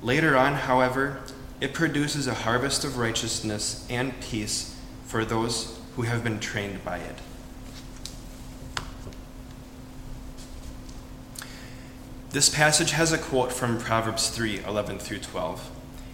Later 0.00 0.38
on, 0.38 0.54
however, 0.54 1.20
it 1.60 1.74
produces 1.74 2.26
a 2.26 2.32
harvest 2.32 2.82
of 2.82 2.96
righteousness 2.96 3.86
and 3.90 4.18
peace 4.22 4.74
for 5.04 5.22
those 5.26 5.78
who 5.96 6.02
have 6.02 6.24
been 6.24 6.40
trained 6.40 6.82
by 6.82 6.96
it. 6.96 7.16
This 12.30 12.48
passage 12.48 12.92
has 12.92 13.12
a 13.12 13.18
quote 13.18 13.52
from 13.52 13.78
Proverbs 13.78 14.30
3 14.30 14.64
11 14.64 14.98
through 14.98 15.18
12, 15.18 15.70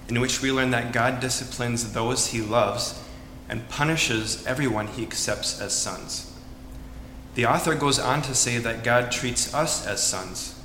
in 0.09 0.21
which 0.21 0.43
we 0.43 0.51
learn 0.51 0.73
that 0.73 0.93
God 0.93 1.21
disciplines 1.21 1.93
those 1.93 2.27
he 2.27 2.43
loves 2.43 3.01
and 3.49 3.69
punishes 3.69 4.45
everyone 4.45 4.88
he 4.88 5.05
accepts 5.05 5.61
as 5.61 5.73
sons. 5.73 6.28
The 7.38 7.46
author 7.46 7.77
goes 7.77 8.01
on 8.01 8.22
to 8.22 8.35
say 8.35 8.59
that 8.59 8.83
God 8.83 9.12
treats 9.12 9.55
us 9.55 9.87
as 9.87 10.03
sons. 10.03 10.59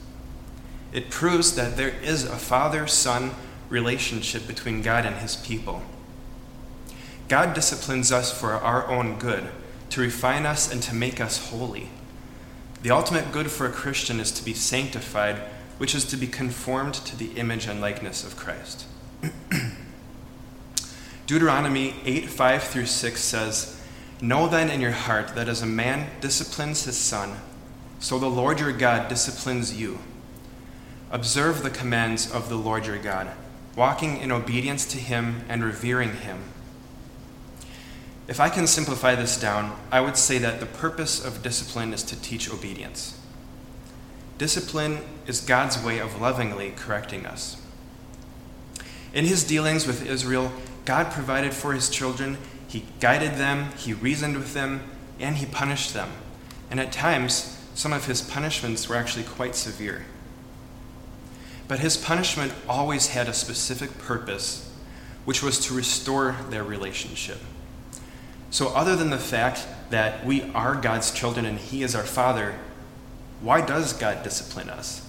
It 0.92 1.12
proves 1.12 1.54
that 1.54 1.78
there 1.78 1.94
is 2.02 2.24
a 2.24 2.36
father 2.36 2.88
son 2.88 3.36
relationship 3.70 4.48
between 4.48 4.82
God 4.82 5.06
and 5.06 5.18
his 5.18 5.36
people. 5.36 5.84
God 7.28 7.54
disciplines 7.54 8.12
us 8.12 8.36
for 8.36 8.54
our 8.54 8.88
own 8.88 9.20
good, 9.20 9.50
to 9.92 10.02
refine 10.02 10.48
us 10.48 10.74
and 10.74 10.82
to 10.82 10.96
make 10.96 11.22
us 11.22 11.52
holy. 11.52 11.90
The 12.82 12.90
ultimate 12.90 13.32
good 13.32 13.52
for 13.52 13.68
a 13.68 13.72
Christian 13.72 14.20
is 14.20 14.32
to 14.32 14.44
be 14.44 14.56
sanctified, 14.56 15.44
which 15.78 15.94
is 15.94 16.06
to 16.06 16.18
be 16.18 16.26
conformed 16.26 16.96
to 16.96 17.16
the 17.16 17.34
image 17.34 17.68
and 17.68 17.82
likeness 17.82 18.26
of 18.26 18.36
Christ. 18.36 18.88
Deuteronomy 21.28 21.94
8 22.04 22.30
5 22.30 22.64
through 22.64 22.88
6 22.88 23.22
says, 23.22 23.73
Know 24.24 24.48
then 24.48 24.72
in 24.72 24.82
your 24.82 24.92
heart 24.92 25.36
that 25.36 25.48
as 25.48 25.62
a 25.62 25.68
man 25.68 26.10
disciplines 26.20 26.86
his 26.86 26.98
son, 26.98 27.38
so 28.00 28.18
the 28.18 28.30
Lord 28.30 28.60
your 28.60 28.74
God 28.74 29.08
disciplines 29.08 29.80
you. 29.80 30.00
Observe 31.12 31.62
the 31.62 31.70
commands 31.70 32.32
of 32.32 32.50
the 32.50 32.56
Lord 32.56 32.88
your 32.88 32.98
God, 32.98 33.30
walking 33.76 34.18
in 34.18 34.32
obedience 34.32 34.86
to 34.86 34.98
him 34.98 35.44
and 35.48 35.64
revering 35.64 36.14
him 36.16 36.42
if 38.28 38.40
I 38.40 38.50
can 38.50 38.68
simplify 38.68 39.16
this 39.16 39.40
down, 39.40 39.78
I 39.92 40.00
would 40.00 40.16
say 40.16 40.38
that 40.38 40.60
the 40.60 40.66
purpose 40.66 41.24
of 41.24 41.44
discipline 41.44 41.94
is 41.94 42.04
to 42.04 42.20
teach 42.22 42.50
obedience. 42.50 43.20
Discipline 44.38 45.00
is 45.28 45.42
God's 45.42 45.82
way 45.84 46.00
of 46.00 46.22
lovingly 46.22 46.74
correcting 46.76 47.26
us. 47.26 47.62
In 49.14 49.26
his 49.26 49.44
dealings 49.44 49.86
with 49.86 50.08
Israel, 50.08 50.52
God 50.86 51.12
provided 51.12 51.54
for 51.54 51.74
his 51.74 51.90
children, 51.90 52.38
he 52.74 52.84
guided 53.00 53.36
them, 53.36 53.70
he 53.78 53.94
reasoned 53.94 54.36
with 54.36 54.56
them, 54.56 54.82
and 55.20 55.38
he 55.38 55.46
punished 55.46 55.94
them. 55.94 56.10
And 56.72 56.80
at 56.80 56.92
times, 56.92 57.56
some 57.76 57.94
of 57.94 58.08
his 58.08 58.24
punishments 58.24 58.90
were 58.90 58.96
actually 58.96 59.26
quite 59.26 59.54
severe. 59.54 60.08
But 61.68 61.82
his 61.82 61.98
punishment 61.98 62.52
always 62.68 63.10
had 63.10 63.30
a 63.30 63.34
specific 63.34 64.00
purpose, 64.00 64.74
which 65.24 65.44
was 65.44 65.60
to 65.68 65.76
restore 65.76 66.36
their 66.50 66.64
relationship. 66.64 67.38
So, 68.50 68.70
other 68.70 68.96
than 68.96 69.12
the 69.12 69.20
fact 69.20 69.68
that 69.92 70.26
we 70.26 70.42
are 70.54 70.74
God's 70.74 71.12
children 71.12 71.46
and 71.46 71.60
He 71.60 71.84
is 71.84 71.94
our 71.94 72.04
Father, 72.04 72.56
why 73.40 73.62
does 73.62 73.94
God 73.94 74.24
discipline 74.24 74.72
us? 74.72 75.08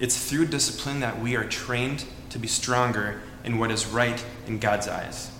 It's 0.00 0.28
through 0.28 0.46
discipline 0.46 0.98
that 0.98 1.20
we 1.20 1.36
are 1.36 1.44
trained 1.44 2.06
to 2.30 2.40
be 2.40 2.48
stronger 2.48 3.22
in 3.44 3.58
what 3.58 3.70
is 3.70 3.86
right 3.86 4.24
in 4.48 4.58
God's 4.58 4.88
eyes. 4.88 5.30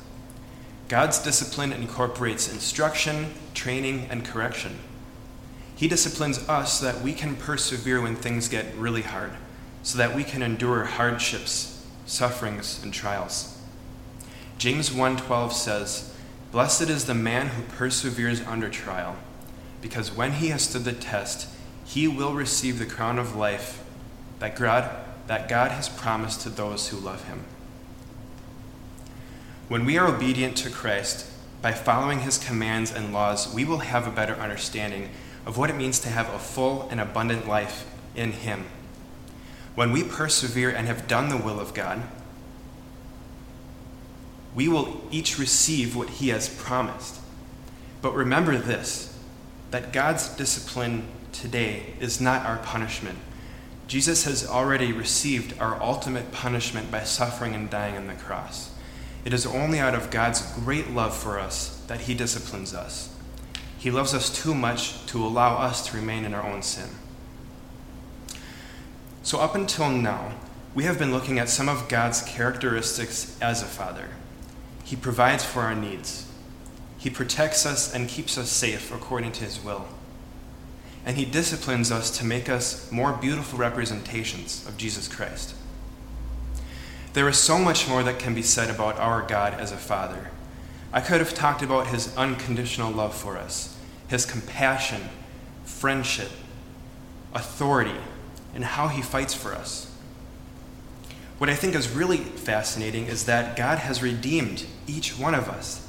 God's 0.88 1.18
discipline 1.18 1.72
incorporates 1.72 2.52
instruction, 2.52 3.34
training, 3.54 4.06
and 4.08 4.24
correction. 4.24 4.78
He 5.74 5.88
disciplines 5.88 6.48
us 6.48 6.78
so 6.78 6.86
that 6.86 7.02
we 7.02 7.12
can 7.12 7.34
persevere 7.34 8.00
when 8.00 8.14
things 8.14 8.48
get 8.48 8.74
really 8.76 9.02
hard, 9.02 9.32
so 9.82 9.98
that 9.98 10.14
we 10.14 10.22
can 10.22 10.42
endure 10.42 10.84
hardships, 10.84 11.84
sufferings, 12.06 12.80
and 12.82 12.94
trials. 12.94 13.58
James 14.58 14.90
1:12 14.92 15.52
says, 15.52 16.10
"Blessed 16.52 16.82
is 16.82 17.04
the 17.06 17.14
man 17.14 17.48
who 17.48 17.62
perseveres 17.62 18.40
under 18.46 18.68
trial, 18.68 19.16
because 19.82 20.12
when 20.12 20.34
he 20.34 20.48
has 20.48 20.62
stood 20.62 20.84
the 20.84 20.92
test, 20.92 21.48
he 21.84 22.06
will 22.06 22.32
receive 22.32 22.78
the 22.78 22.86
crown 22.86 23.18
of 23.18 23.34
life 23.34 23.80
that 24.38 24.56
God, 24.56 24.88
that 25.26 25.48
God 25.48 25.72
has 25.72 25.88
promised 25.88 26.42
to 26.42 26.48
those 26.48 26.88
who 26.88 26.96
love 26.96 27.24
him." 27.24 27.44
When 29.68 29.84
we 29.84 29.98
are 29.98 30.06
obedient 30.06 30.56
to 30.58 30.70
Christ, 30.70 31.26
by 31.60 31.72
following 31.72 32.20
his 32.20 32.38
commands 32.38 32.92
and 32.92 33.12
laws, 33.12 33.52
we 33.52 33.64
will 33.64 33.78
have 33.78 34.06
a 34.06 34.12
better 34.12 34.34
understanding 34.34 35.10
of 35.44 35.58
what 35.58 35.70
it 35.70 35.76
means 35.76 35.98
to 36.00 36.08
have 36.08 36.32
a 36.32 36.38
full 36.38 36.88
and 36.88 37.00
abundant 37.00 37.48
life 37.48 37.84
in 38.14 38.30
him. 38.30 38.66
When 39.74 39.90
we 39.90 40.04
persevere 40.04 40.70
and 40.70 40.86
have 40.86 41.08
done 41.08 41.30
the 41.30 41.36
will 41.36 41.58
of 41.58 41.74
God, 41.74 42.02
we 44.54 44.68
will 44.68 45.02
each 45.10 45.36
receive 45.36 45.96
what 45.96 46.10
he 46.10 46.28
has 46.28 46.48
promised. 46.48 47.18
But 48.02 48.14
remember 48.14 48.56
this 48.58 49.12
that 49.72 49.92
God's 49.92 50.28
discipline 50.28 51.08
today 51.32 51.94
is 51.98 52.20
not 52.20 52.46
our 52.46 52.58
punishment. 52.58 53.18
Jesus 53.88 54.24
has 54.24 54.46
already 54.46 54.92
received 54.92 55.58
our 55.60 55.80
ultimate 55.82 56.30
punishment 56.30 56.90
by 56.92 57.02
suffering 57.02 57.54
and 57.54 57.68
dying 57.68 57.96
on 57.96 58.06
the 58.06 58.14
cross. 58.14 58.70
It 59.26 59.34
is 59.34 59.44
only 59.44 59.80
out 59.80 59.96
of 59.96 60.12
God's 60.12 60.40
great 60.52 60.90
love 60.90 61.12
for 61.12 61.36
us 61.36 61.82
that 61.88 62.02
He 62.02 62.14
disciplines 62.14 62.72
us. 62.72 63.12
He 63.76 63.90
loves 63.90 64.14
us 64.14 64.30
too 64.30 64.54
much 64.54 65.04
to 65.06 65.18
allow 65.18 65.56
us 65.56 65.84
to 65.88 65.96
remain 65.96 66.24
in 66.24 66.32
our 66.32 66.48
own 66.48 66.62
sin. 66.62 66.90
So, 69.24 69.40
up 69.40 69.56
until 69.56 69.90
now, 69.90 70.34
we 70.76 70.84
have 70.84 70.96
been 70.96 71.10
looking 71.10 71.40
at 71.40 71.48
some 71.48 71.68
of 71.68 71.88
God's 71.88 72.22
characteristics 72.22 73.36
as 73.42 73.62
a 73.62 73.66
father. 73.66 74.10
He 74.84 74.94
provides 74.94 75.44
for 75.44 75.62
our 75.62 75.74
needs, 75.74 76.30
He 76.96 77.10
protects 77.10 77.66
us 77.66 77.92
and 77.92 78.08
keeps 78.08 78.38
us 78.38 78.48
safe 78.48 78.94
according 78.94 79.32
to 79.32 79.44
His 79.44 79.58
will. 79.58 79.88
And 81.04 81.16
He 81.16 81.24
disciplines 81.24 81.90
us 81.90 82.16
to 82.18 82.24
make 82.24 82.48
us 82.48 82.92
more 82.92 83.12
beautiful 83.12 83.58
representations 83.58 84.64
of 84.68 84.76
Jesus 84.76 85.08
Christ. 85.08 85.56
There 87.16 87.30
is 87.30 87.38
so 87.38 87.58
much 87.58 87.88
more 87.88 88.02
that 88.02 88.18
can 88.18 88.34
be 88.34 88.42
said 88.42 88.68
about 88.68 88.98
our 88.98 89.22
God 89.22 89.54
as 89.54 89.72
a 89.72 89.78
Father. 89.78 90.30
I 90.92 91.00
could 91.00 91.18
have 91.18 91.32
talked 91.32 91.62
about 91.62 91.86
his 91.86 92.14
unconditional 92.14 92.92
love 92.92 93.14
for 93.14 93.38
us, 93.38 93.74
his 94.08 94.26
compassion, 94.26 95.00
friendship, 95.64 96.28
authority, 97.32 97.96
and 98.54 98.62
how 98.62 98.88
he 98.88 99.00
fights 99.00 99.32
for 99.32 99.54
us. 99.54 99.90
What 101.38 101.48
I 101.48 101.54
think 101.54 101.74
is 101.74 101.88
really 101.88 102.18
fascinating 102.18 103.06
is 103.06 103.24
that 103.24 103.56
God 103.56 103.78
has 103.78 104.02
redeemed 104.02 104.66
each 104.86 105.18
one 105.18 105.34
of 105.34 105.48
us. 105.48 105.88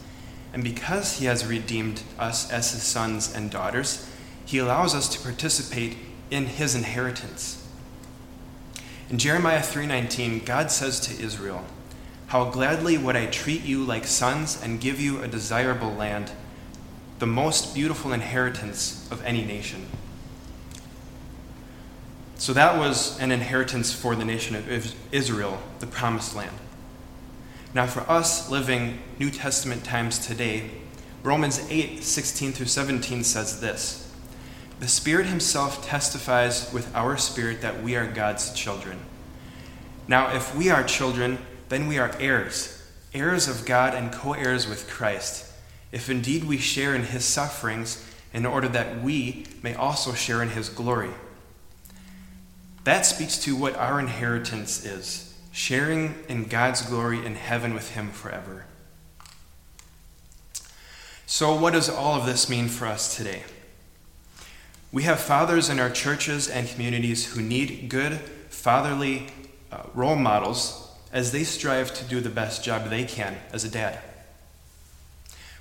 And 0.53 0.63
because 0.63 1.17
he 1.17 1.25
has 1.25 1.45
redeemed 1.45 2.03
us 2.17 2.49
as 2.49 2.71
his 2.71 2.83
sons 2.83 3.35
and 3.35 3.51
daughters, 3.51 4.09
he 4.45 4.59
allows 4.59 4.95
us 4.95 5.09
to 5.09 5.19
participate 5.19 5.97
in 6.31 6.45
his 6.45 6.73
inheritance. 6.73 7.66
In 9.09 9.17
Jeremiah 9.17 9.63
3:19, 9.63 10.43
God 10.43 10.69
says 10.69 10.99
to 11.01 11.17
Israel, 11.17 11.63
"How 12.27 12.45
gladly 12.45 12.97
would 12.97 13.15
I 13.15 13.27
treat 13.27 13.63
you 13.63 13.85
like 13.85 14.05
sons 14.05 14.57
and 14.61 14.81
give 14.81 14.99
you 14.99 15.23
a 15.23 15.29
desirable 15.29 15.93
land, 15.93 16.31
the 17.19 17.25
most 17.25 17.73
beautiful 17.73 18.11
inheritance 18.11 19.05
of 19.09 19.23
any 19.23 19.45
nation." 19.45 19.87
So 22.37 22.51
that 22.51 22.77
was 22.77 23.17
an 23.19 23.31
inheritance 23.31 23.93
for 23.93 24.13
the 24.13 24.25
nation 24.25 24.57
of 24.57 24.93
Israel, 25.13 25.63
the 25.79 25.87
promised 25.87 26.35
land. 26.35 26.57
Now 27.73 27.87
for 27.87 28.01
us 28.09 28.49
living 28.49 28.99
New 29.19 29.31
Testament 29.31 29.85
times 29.85 30.19
today, 30.19 30.69
Romans 31.23 31.61
8:16 31.69 32.51
through 32.51 32.67
17 32.67 33.23
says 33.23 33.61
this: 33.61 34.06
the 34.79 34.87
Spirit 34.87 35.25
Himself 35.25 35.85
testifies 35.85 36.71
with 36.71 36.93
our 36.95 37.17
spirit 37.17 37.61
that 37.61 37.81
we 37.81 37.95
are 37.95 38.05
God's 38.05 38.53
children. 38.53 38.99
Now, 40.07 40.35
if 40.35 40.55
we 40.55 40.69
are 40.69 40.83
children, 40.83 41.39
then 41.69 41.87
we 41.87 41.97
are 41.97 42.15
heirs, 42.19 42.87
heirs 43.13 43.47
of 43.47 43.65
God 43.65 43.93
and 43.93 44.11
co 44.11 44.33
heirs 44.33 44.67
with 44.67 44.89
Christ, 44.89 45.51
if 45.91 46.09
indeed 46.09 46.43
we 46.43 46.57
share 46.57 46.93
in 46.93 47.03
His 47.03 47.25
sufferings, 47.25 48.05
in 48.33 48.45
order 48.45 48.67
that 48.67 49.01
we 49.01 49.45
may 49.63 49.73
also 49.73 50.13
share 50.13 50.43
in 50.43 50.49
His 50.49 50.69
glory. 50.69 51.11
That 52.83 53.05
speaks 53.05 53.37
to 53.39 53.55
what 53.55 53.75
our 53.75 53.99
inheritance 53.99 54.85
is 54.85 55.35
sharing 55.51 56.13
in 56.29 56.45
God's 56.45 56.83
glory 56.83 57.25
in 57.25 57.33
heaven 57.33 57.73
with 57.73 57.95
Him 57.95 58.11
forever. 58.11 58.65
So, 61.25 61.55
what 61.55 61.73
does 61.73 61.89
all 61.89 62.17
of 62.17 62.25
this 62.25 62.47
mean 62.47 62.67
for 62.67 62.85
us 62.85 63.17
today? 63.17 63.43
We 64.91 65.03
have 65.03 65.19
fathers 65.19 65.69
in 65.69 65.79
our 65.79 65.89
churches 65.89 66.47
and 66.47 66.67
communities 66.67 67.33
who 67.33 67.41
need 67.41 67.89
good 67.89 68.13
fatherly 68.49 69.27
uh, 69.71 69.83
role 69.93 70.15
models 70.15 70.89
as 71.11 71.31
they 71.31 71.43
strive 71.43 71.93
to 71.93 72.05
do 72.05 72.21
the 72.21 72.29
best 72.29 72.63
job 72.63 72.89
they 72.89 73.03
can 73.03 73.37
as 73.51 73.63
a 73.63 73.69
dad. 73.69 73.99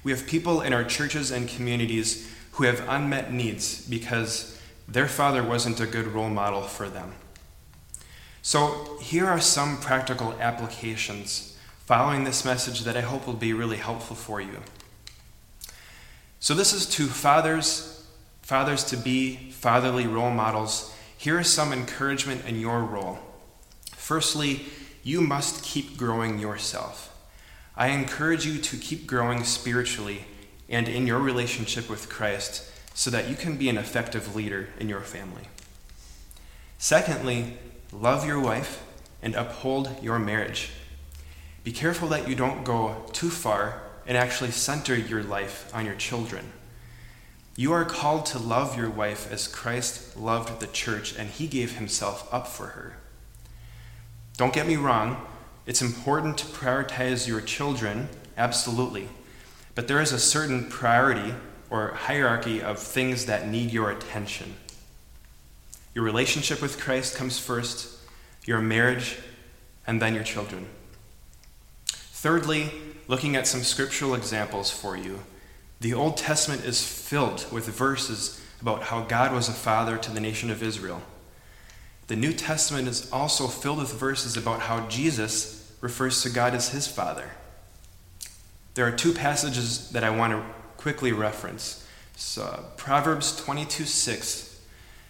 We 0.05 0.12
have 0.12 0.27
people 0.27 0.61
in 0.61 0.73
our 0.73 0.85
churches 0.85 1.33
and 1.33 1.49
communities 1.49 2.33
who 2.53 2.65
have 2.65 2.89
unmet 2.89 3.33
needs 3.33 3.87
because 3.89 4.61
their 4.87 5.09
father 5.09 5.43
wasn't 5.43 5.81
a 5.81 5.87
good 5.87 6.07
role 6.07 6.31
model 6.31 6.62
for 6.62 6.89
them. 6.89 7.12
So, 8.43 8.99
here 9.01 9.27
are 9.27 9.41
some 9.41 9.79
practical 9.79 10.35
applications 10.39 11.59
following 11.85 12.23
this 12.23 12.45
message 12.45 12.83
that 12.83 12.97
I 12.97 13.01
hope 13.01 13.27
will 13.27 13.35
be 13.35 13.53
really 13.53 13.79
helpful 13.79 14.15
for 14.15 14.41
you. 14.41 14.62
So, 16.39 16.55
this 16.55 16.73
is 16.73 16.87
to 16.91 17.07
fathers 17.07 17.96
fathers 18.47 18.85
to 18.85 18.97
be 18.97 19.35
fatherly 19.51 20.07
role 20.07 20.31
models, 20.31 20.95
here 21.19 21.41
is 21.41 21.53
some 21.53 21.73
encouragement 21.73 22.45
in 22.47 22.61
your 22.61 22.81
role. 22.81 23.19
Firstly, 23.97 24.67
you 25.03 25.21
must 25.21 25.65
keep 25.65 25.97
growing 25.97 26.39
yourself. 26.39 27.13
I 27.77 27.89
encourage 27.89 28.47
you 28.47 28.59
to 28.59 28.77
keep 28.77 29.05
growing 29.05 29.43
spiritually 29.43 30.27
and 30.69 30.87
in 30.89 31.09
your 31.09 31.19
relationship 31.19 31.91
with 31.91 32.09
Christ 32.09 32.71
so 32.95 33.11
that 33.11 33.29
you 33.29 33.35
can 33.35 33.57
be 33.57 33.69
an 33.69 33.79
effective 33.79 34.37
leader 34.37 34.69
in 34.79 34.89
your 34.89 35.01
family. 35.01 35.49
Secondly, 36.79 37.55
love 37.91 38.25
your 38.25 38.39
wife 38.39 38.81
and 39.23 39.35
uphold 39.35 39.91
your 40.01 40.21
marriage. 40.21 40.71
Be 41.65 41.73
careful 41.73 42.07
that 42.11 42.29
you 42.29 42.37
don't 42.37 42.63
go 42.63 43.07
too 43.13 43.31
far 43.31 43.83
and 44.07 44.17
actually 44.17 44.53
center 44.53 44.95
your 44.95 45.25
life 45.25 45.69
on 45.75 45.85
your 45.85 45.97
children. 45.97 46.53
You 47.59 47.73
are 47.73 47.87
called 47.87 48.27
to 48.27 48.38
love 48.38 48.77
your 48.77 48.90
wife 48.90 49.33
as 49.33 49.49
Christ 49.49 50.14
loved 50.14 50.61
the 50.61 50.66
church 50.66 51.16
and 51.16 51.31
he 51.31 51.47
gave 51.47 51.79
himself 51.79 52.29
up 52.33 52.47
for 52.47 52.66
her. 52.66 52.99
Don't 54.37 54.53
get 54.53 54.66
me 54.66 54.77
wrong, 54.77 55.27
it's 55.64 55.81
important 55.81 56.37
to 56.38 56.47
prioritize 56.47 57.27
your 57.27 57.40
children, 57.40 58.11
absolutely. 58.37 59.09
But 59.75 59.88
there 59.88 60.03
is 60.03 60.12
a 60.12 60.19
certain 60.19 60.69
priority 60.69 61.35
or 61.71 61.95
hierarchy 61.95 62.62
of 62.62 62.79
things 62.79 63.25
that 63.25 63.49
need 63.49 63.73
your 63.73 63.90
attention. 63.90 64.55
Your 65.95 66.05
relationship 66.05 66.61
with 66.61 66.79
Christ 66.79 67.16
comes 67.16 67.38
first, 67.38 67.99
your 68.45 68.61
marriage, 68.61 69.16
and 69.87 70.01
then 70.01 70.14
your 70.14 70.25
children. 70.25 70.66
Thirdly, 71.87 72.71
looking 73.09 73.35
at 73.35 73.47
some 73.47 73.62
scriptural 73.62 74.14
examples 74.14 74.71
for 74.71 74.95
you 74.95 75.21
the 75.81 75.95
Old 75.95 76.17
Testament 76.17 76.65
is 76.65 76.87
filled 76.87 77.51
with 77.53 77.67
verses 77.67 78.41
about 78.61 78.85
how 78.85 79.03
God 79.03 79.33
was 79.33 79.49
a 79.49 79.53
father 79.53 79.99
to 79.99 80.11
the 80.11 80.21
nation 80.21 80.51
of 80.51 80.62
Israel. 80.62 81.03
The 82.07 82.17
New 82.17 82.33
Testament 82.33 82.89
is 82.89 83.11
also 83.12 83.47
filled 83.47 83.79
with 83.79 83.93
verses 83.93 84.37
about 84.37 84.61
how 84.61 84.87
Jesus 84.89 85.73
refers 85.81 86.23
to 86.23 86.31
God 86.31 86.55
as 86.55 86.71
his 86.71 86.87
father. 86.87 87.31
There 88.75 88.87
are 88.87 88.93
two 88.93 89.12
passages 89.12 89.91
that 89.91 90.05
I 90.05 90.11
want 90.11 90.33
to 90.33 90.43
quickly 90.77 91.12
reference. 91.12 91.87
Proverbs 92.77 93.37
22 93.37 93.85
6. 93.85 94.61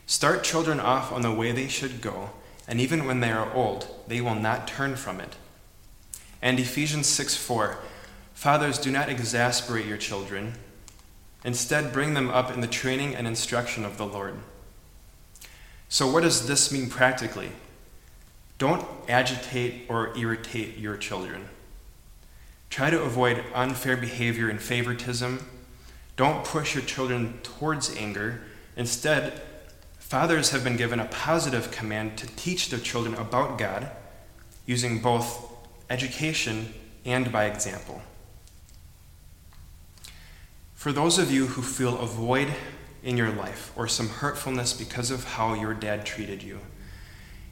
Start 0.07 0.45
children 0.45 0.81
off 0.81 1.13
on 1.13 1.23
the 1.23 1.33
way 1.33 1.53
they 1.53 1.69
should 1.69 2.01
go, 2.01 2.31
and 2.67 2.81
even 2.81 3.07
when 3.07 3.21
they 3.21 3.31
are 3.31 3.53
old, 3.53 3.87
they 4.07 4.21
will 4.21 4.35
not 4.35 4.69
turn 4.69 4.97
from 4.97 5.21
it. 5.21 5.35
And 6.41 6.59
Ephesians 6.59 7.07
6 7.07 7.37
4. 7.37 7.79
Fathers, 8.37 8.79
do 8.79 8.91
not 8.91 9.09
exasperate 9.09 9.87
your 9.87 9.97
children. 9.97 10.53
Instead, 11.43 11.91
bring 11.91 12.13
them 12.13 12.29
up 12.29 12.53
in 12.53 12.61
the 12.61 12.67
training 12.67 13.15
and 13.15 13.27
instruction 13.27 13.83
of 13.83 13.97
the 13.97 14.05
Lord. 14.05 14.35
So, 15.89 16.13
what 16.13 16.23
does 16.23 16.47
this 16.47 16.71
mean 16.71 16.91
practically? 16.91 17.49
Don't 18.59 18.87
agitate 19.09 19.87
or 19.89 20.15
irritate 20.19 20.77
your 20.77 20.99
children. 20.99 21.49
Try 22.69 22.91
to 22.91 23.01
avoid 23.01 23.43
unfair 23.55 23.97
behavior 23.97 24.51
and 24.51 24.61
favoritism. 24.61 25.47
Don't 26.17 26.45
push 26.45 26.75
your 26.75 26.85
children 26.85 27.39
towards 27.43 27.97
anger. 27.97 28.43
Instead, 28.77 29.41
fathers 29.99 30.51
have 30.51 30.63
been 30.63 30.77
given 30.77 31.01
a 31.01 31.07
positive 31.07 31.71
command 31.71 32.19
to 32.19 32.27
teach 32.37 32.69
their 32.69 32.81
children 32.81 33.15
about 33.15 33.57
God 33.57 33.91
using 34.67 35.01
both 35.01 35.51
education 35.89 36.75
and 37.07 37.33
by 37.33 37.47
example. 37.47 38.03
For 40.87 40.93
those 40.93 41.19
of 41.19 41.33
you 41.33 41.47
who 41.49 41.63
feel 41.63 41.99
a 41.99 42.07
void 42.07 42.47
in 43.03 43.17
your 43.17 43.33
life 43.33 43.73
or 43.75 43.89
some 43.89 44.09
hurtfulness 44.09 44.73
because 44.73 45.11
of 45.11 45.25
how 45.25 45.53
your 45.55 45.75
dad 45.75 46.07
treated 46.07 46.45
you, 46.45 46.61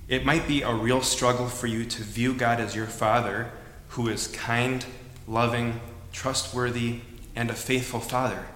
it 0.06 0.24
might 0.24 0.46
be 0.46 0.62
a 0.62 0.72
real 0.72 1.02
struggle 1.02 1.48
for 1.48 1.66
you 1.66 1.84
to 1.84 2.04
view 2.04 2.32
God 2.32 2.60
as 2.60 2.76
your 2.76 2.86
father 2.86 3.50
who 3.88 4.06
is 4.06 4.28
kind, 4.28 4.86
loving, 5.26 5.80
trustworthy, 6.12 7.00
and 7.34 7.50
a 7.50 7.54
faithful 7.54 7.98
father. 7.98 8.46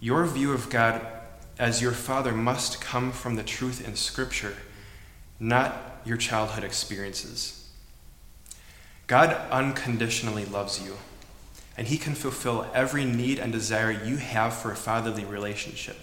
Your 0.00 0.24
view 0.24 0.54
of 0.54 0.70
God 0.70 1.06
as 1.58 1.82
your 1.82 1.92
father 1.92 2.32
must 2.32 2.80
come 2.80 3.12
from 3.12 3.36
the 3.36 3.42
truth 3.42 3.86
in 3.86 3.96
Scripture, 3.96 4.56
not 5.38 6.00
your 6.06 6.16
childhood 6.16 6.64
experiences. 6.64 7.68
God 9.06 9.36
unconditionally 9.50 10.46
loves 10.46 10.82
you, 10.82 10.96
and 11.78 11.86
He 11.86 11.96
can 11.96 12.14
fulfill 12.14 12.66
every 12.74 13.04
need 13.04 13.38
and 13.38 13.52
desire 13.52 13.92
you 13.92 14.16
have 14.16 14.52
for 14.52 14.72
a 14.72 14.76
fatherly 14.76 15.24
relationship. 15.24 15.96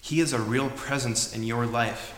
He 0.00 0.20
is 0.20 0.32
a 0.32 0.40
real 0.40 0.70
presence 0.70 1.34
in 1.34 1.42
your 1.42 1.66
life. 1.66 2.14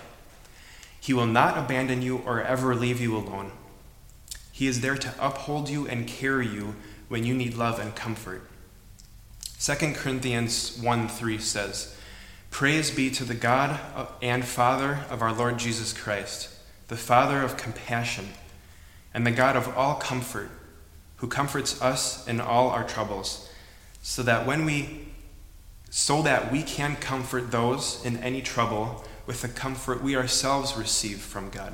He 1.01 1.15
will 1.15 1.27
not 1.27 1.57
abandon 1.57 2.03
you 2.03 2.19
or 2.19 2.43
ever 2.43 2.75
leave 2.75 3.01
you 3.01 3.17
alone. 3.17 3.53
He 4.53 4.67
is 4.67 4.83
there 4.83 4.99
to 4.99 5.15
uphold 5.19 5.71
you 5.71 5.89
and 5.89 6.07
carry 6.07 6.47
you 6.47 6.77
when 7.09 7.25
you 7.25 7.33
need 7.33 7.55
love 7.55 7.79
and 7.79 7.97
comfort. 7.97 8.43
2 9.61 9.95
Corinthians 9.95 10.79
1 10.79 11.09
3 11.09 11.39
says, 11.39 11.97
Praise 12.51 12.91
be 12.91 13.11
to 13.11 13.25
the 13.25 13.35
God 13.35 13.81
uh, 13.97 14.07
and 14.21 14.45
Father 14.45 15.01
of 15.09 15.23
our 15.23 15.33
Lord 15.33 15.59
Jesus 15.59 15.95
Christ, 15.95 16.51
the 16.89 16.97
Father 16.97 17.41
of 17.43 17.57
compassion, 17.57 18.29
and 19.15 19.27
the 19.27 19.31
God 19.31 19.57
of 19.57 19.75
all 19.77 19.95
comfort, 19.95 20.51
who 21.19 21.29
comforts 21.29 21.81
us 21.83 22.27
in 22.27 22.41
all 22.41 22.71
our 22.71 22.85
troubles, 22.85 23.49
so 24.03 24.23
that 24.23 24.47
when 24.47 24.65
we 24.65 25.05
so 25.91 26.23
that 26.23 26.53
we 26.53 26.63
can 26.63 26.97
comfort 26.97 27.51
those 27.51 28.05
in 28.05 28.19
any 28.19 28.43
trouble 28.43 29.05
with 29.27 29.43
the 29.43 29.49
comfort 29.49 30.03
we 30.03 30.17
ourselves 30.17 30.77
receive 30.77 31.19
from 31.19 31.49
God. 31.49 31.73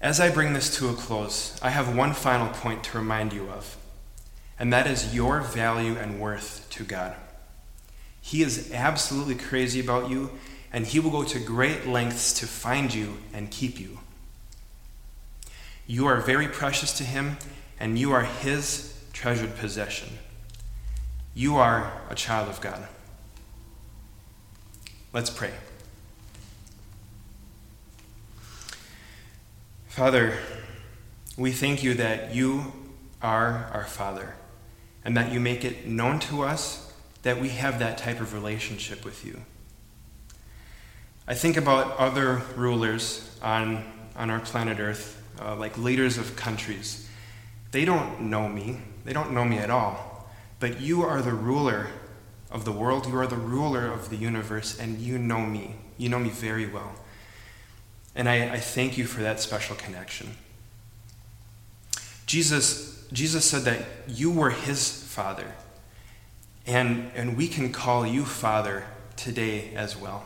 As 0.00 0.20
I 0.20 0.30
bring 0.30 0.52
this 0.52 0.76
to 0.78 0.88
a 0.88 0.94
close, 0.94 1.58
I 1.62 1.70
have 1.70 1.96
one 1.96 2.12
final 2.12 2.48
point 2.48 2.84
to 2.84 2.98
remind 2.98 3.32
you 3.32 3.48
of, 3.48 3.76
and 4.58 4.72
that 4.72 4.86
is 4.86 5.14
your 5.14 5.40
value 5.40 5.96
and 5.96 6.20
worth 6.20 6.66
to 6.70 6.84
God. 6.84 7.16
He 8.20 8.42
is 8.42 8.72
absolutely 8.72 9.36
crazy 9.36 9.80
about 9.80 10.10
you, 10.10 10.30
and 10.72 10.86
He 10.86 11.00
will 11.00 11.10
go 11.10 11.24
to 11.24 11.38
great 11.38 11.86
lengths 11.86 12.32
to 12.40 12.46
find 12.46 12.92
you 12.92 13.18
and 13.32 13.50
keep 13.50 13.80
you. 13.80 14.00
You 15.86 16.06
are 16.06 16.20
very 16.20 16.48
precious 16.48 16.96
to 16.98 17.04
Him, 17.04 17.36
and 17.78 17.98
you 17.98 18.12
are 18.12 18.22
His 18.22 19.04
treasured 19.12 19.56
possession. 19.56 20.08
You 21.34 21.56
are 21.56 21.92
a 22.08 22.14
child 22.14 22.48
of 22.48 22.60
God. 22.60 22.86
Let's 25.12 25.30
pray. 25.30 25.52
Father, 29.88 30.36
we 31.36 31.52
thank 31.52 31.82
you 31.82 31.94
that 31.94 32.34
you 32.34 32.72
are 33.22 33.70
our 33.72 33.84
Father 33.84 34.34
and 35.04 35.16
that 35.16 35.32
you 35.32 35.38
make 35.38 35.64
it 35.64 35.86
known 35.86 36.18
to 36.20 36.42
us 36.42 36.92
that 37.22 37.40
we 37.40 37.50
have 37.50 37.78
that 37.78 37.98
type 37.98 38.20
of 38.20 38.34
relationship 38.34 39.04
with 39.04 39.24
you. 39.24 39.40
I 41.26 41.34
think 41.34 41.56
about 41.56 41.96
other 41.96 42.42
rulers 42.56 43.36
on, 43.42 43.84
on 44.16 44.30
our 44.30 44.40
planet 44.40 44.78
Earth, 44.78 45.22
uh, 45.40 45.56
like 45.56 45.76
leaders 45.78 46.18
of 46.18 46.36
countries. 46.36 47.08
They 47.72 47.84
don't 47.84 48.22
know 48.22 48.48
me, 48.48 48.80
they 49.04 49.12
don't 49.12 49.32
know 49.32 49.44
me 49.44 49.58
at 49.58 49.70
all. 49.70 50.28
But 50.60 50.80
you 50.80 51.02
are 51.02 51.20
the 51.20 51.32
ruler 51.32 51.88
of 52.50 52.64
the 52.64 52.72
world, 52.72 53.06
you 53.06 53.16
are 53.18 53.26
the 53.26 53.36
ruler 53.36 53.86
of 53.86 54.10
the 54.10 54.16
universe, 54.16 54.78
and 54.78 54.98
you 54.98 55.18
know 55.18 55.40
me. 55.40 55.76
You 55.98 56.08
know 56.08 56.18
me 56.18 56.30
very 56.30 56.66
well. 56.66 56.94
And 58.14 58.28
I, 58.28 58.54
I 58.54 58.58
thank 58.58 58.96
you 58.96 59.06
for 59.06 59.22
that 59.22 59.40
special 59.40 59.76
connection. 59.76 60.36
Jesus, 62.26 63.06
Jesus 63.12 63.44
said 63.44 63.62
that 63.62 63.84
you 64.06 64.30
were 64.30 64.50
his 64.50 65.04
father, 65.04 65.52
and, 66.66 67.10
and 67.14 67.36
we 67.36 67.48
can 67.48 67.72
call 67.72 68.06
you 68.06 68.24
Father 68.24 68.84
today 69.16 69.74
as 69.74 69.96
well. 69.96 70.24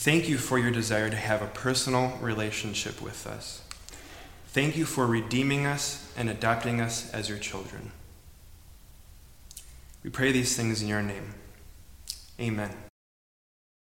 Thank 0.00 0.30
you 0.30 0.38
for 0.38 0.58
your 0.58 0.70
desire 0.70 1.10
to 1.10 1.16
have 1.16 1.42
a 1.42 1.46
personal 1.46 2.16
relationship 2.22 3.02
with 3.02 3.26
us. 3.26 3.60
Thank 4.46 4.74
you 4.74 4.86
for 4.86 5.06
redeeming 5.06 5.66
us 5.66 6.10
and 6.16 6.30
adopting 6.30 6.80
us 6.80 7.12
as 7.12 7.28
your 7.28 7.36
children. 7.36 7.92
We 10.02 10.08
pray 10.08 10.32
these 10.32 10.56
things 10.56 10.80
in 10.80 10.88
your 10.88 11.02
name. 11.02 11.34
Amen. 12.40 12.89